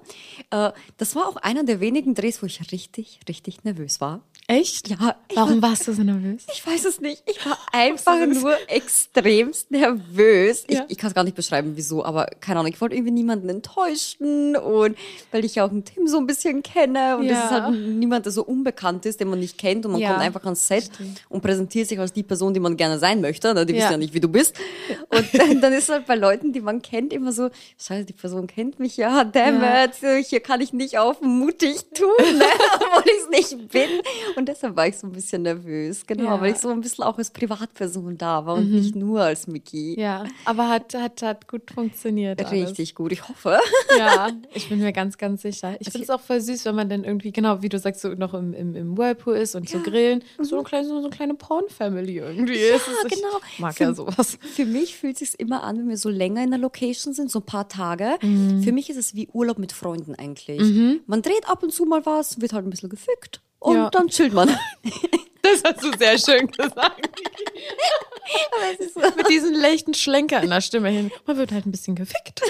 [0.51, 4.21] Äh, das war auch einer der wenigen Drehs, wo ich richtig, richtig nervös war.
[4.51, 4.87] Echt?
[4.89, 6.41] Ja, Warum warst du so nervös?
[6.51, 7.21] Ich weiß es nicht.
[7.27, 8.41] Ich war einfach nervös?
[8.41, 10.65] nur extremst nervös.
[10.67, 10.85] Ja.
[10.87, 12.71] Ich, ich kann es gar nicht beschreiben, wieso, aber keine Ahnung.
[12.73, 14.97] Ich wollte irgendwie niemanden enttäuschen und
[15.31, 17.45] weil ich ja auch den Tim so ein bisschen kenne und das Ja.
[17.45, 20.21] ist halt niemand, der so unbekannt ist, den man nicht kennt und man Ja, kommt
[20.23, 21.21] einfach ans Set stimmt.
[21.29, 23.53] und präsentiert sich als die Person, die man gerne sein möchte.
[23.53, 23.67] Ne?
[23.67, 23.81] Die Ja.
[23.81, 24.55] wissen ja nicht, wie du bist.
[25.09, 28.47] Und dann, dann ist halt bei Leuten, die man kennt, immer so, scheiße, die Person
[28.47, 32.45] kennt mich ja, damn it, hier kann ich nicht auf mutig tun, ne?
[32.97, 33.89] obwohl ich es nicht bin.
[34.35, 36.37] Und deshalb war ich so ein bisschen nervös, genau, Ja.
[36.37, 36.41] Mhm.
[36.41, 39.99] weil ich so ein bisschen auch als Privatperson da war und nicht nur als Mickey.
[39.99, 42.39] Ja, aber hat, hat, hat gut funktioniert.
[42.45, 42.69] alles.
[42.69, 43.59] Richtig gut, ich hoffe.
[43.97, 45.75] Ja, ich bin mir ganz, ganz sicher.
[45.79, 48.09] Ich finde es auch voll süß, wenn man dann irgendwie, genau wie du sagst, so
[48.09, 50.23] noch im, im, im Whirlpool ist und so grillen.
[50.39, 52.53] So eine kleine, so eine kleine Porn-Family irgendwie.
[52.55, 52.87] Ja, ist.
[53.07, 53.39] Ich genau.
[53.57, 54.37] mag Für- ja sowas.
[54.53, 57.29] Für mich fühlt es sich immer an, wenn wir so länger in der Location sind,
[57.31, 58.15] so ein paar Tage.
[58.21, 58.63] Mhm.
[58.63, 60.59] Für mich ist es wie Urlaub mit Freunden eigentlich.
[61.07, 63.89] Man dreht ab und zu mal was, wird halt ein bisschen gefickt und Ja.
[63.89, 64.49] dann chillt man.
[65.51, 67.09] Das hast du sehr schön gesagt.
[69.17, 71.11] Mit diesem leichten Schlenker in der Stimme hin.
[71.25, 72.41] Man wird halt ein bisschen gefickt.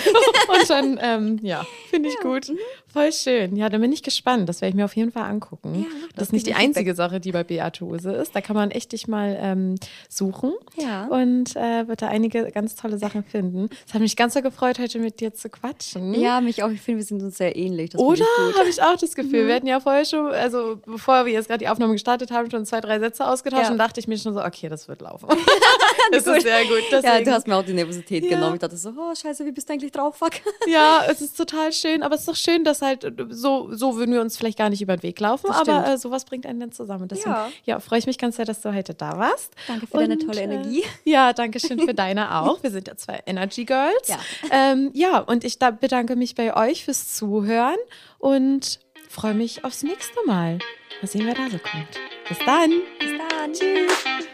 [0.48, 2.52] Und dann, ähm, ja, finde ich gut.
[2.92, 3.56] Voll schön.
[3.56, 4.50] Ja, dann bin ich gespannt.
[4.50, 5.76] Das werde ich mir auf jeden Fall angucken.
[5.76, 6.24] Ja, das das.
[6.24, 8.36] ist nicht die einzige Sache, die bei Beate Hose ist.
[8.36, 9.76] Da kann man echt dich mal ähm,
[10.10, 10.54] suchen.
[10.76, 11.06] Ja.
[11.06, 13.70] Und äh, wird da einige ganz tolle Sachen finden.
[13.88, 16.14] Es hat mich ganz so gefreut, heute mit dir zu quatschen.
[16.16, 16.70] Ja, mich auch.
[16.70, 17.92] Ich finde, wir sind uns sehr ähnlich.
[17.92, 18.26] Das Oder
[18.58, 19.48] habe ich auch das Gefühl.
[19.48, 22.66] Wir hatten ja vorher schon, also bevor wir jetzt gerade die Aufnahme gestartet haben, schon
[22.66, 23.72] zwei, drei drei Sätze ausgetauscht Ja.
[23.72, 25.28] und dachte ich mir schon so, okay, das wird laufen.
[26.12, 26.82] das ist sehr gut.
[26.92, 28.30] Ja, Deswegen, du hast mir auch die Nervosität Ja.
[28.32, 28.56] genommen.
[28.56, 30.16] Ich dachte so, oh scheiße, wie bist du eigentlich drauf?
[30.18, 30.32] Fuck.
[30.68, 34.14] Ja, es ist total schön, aber es ist doch schön, dass halt so, so würden
[34.14, 36.72] wir uns vielleicht gar nicht über den Weg laufen, aber äh, sowas bringt einen dann
[36.72, 37.08] zusammen.
[37.08, 37.80] Deswegen, ja, Ja.
[37.80, 39.54] freue ich mich ganz sehr, dass du heute da warst.
[39.68, 40.84] Danke für deine tolle äh, Energie.
[41.06, 42.62] ja, danke schön für deine auch.
[42.62, 44.08] Wir sind ja zwei Energy Girls.
[44.08, 44.18] Ja.
[44.52, 47.78] ähm, ja und ich da bedanke mich bei euch fürs Zuhören
[48.20, 48.80] und
[49.10, 50.60] freue mich aufs nächste Mal.
[51.02, 52.00] Mal sehen, wer da so kommt.
[52.30, 52.72] Bis dann.
[53.00, 53.54] Bis dann.
[53.54, 54.30] Tschüss.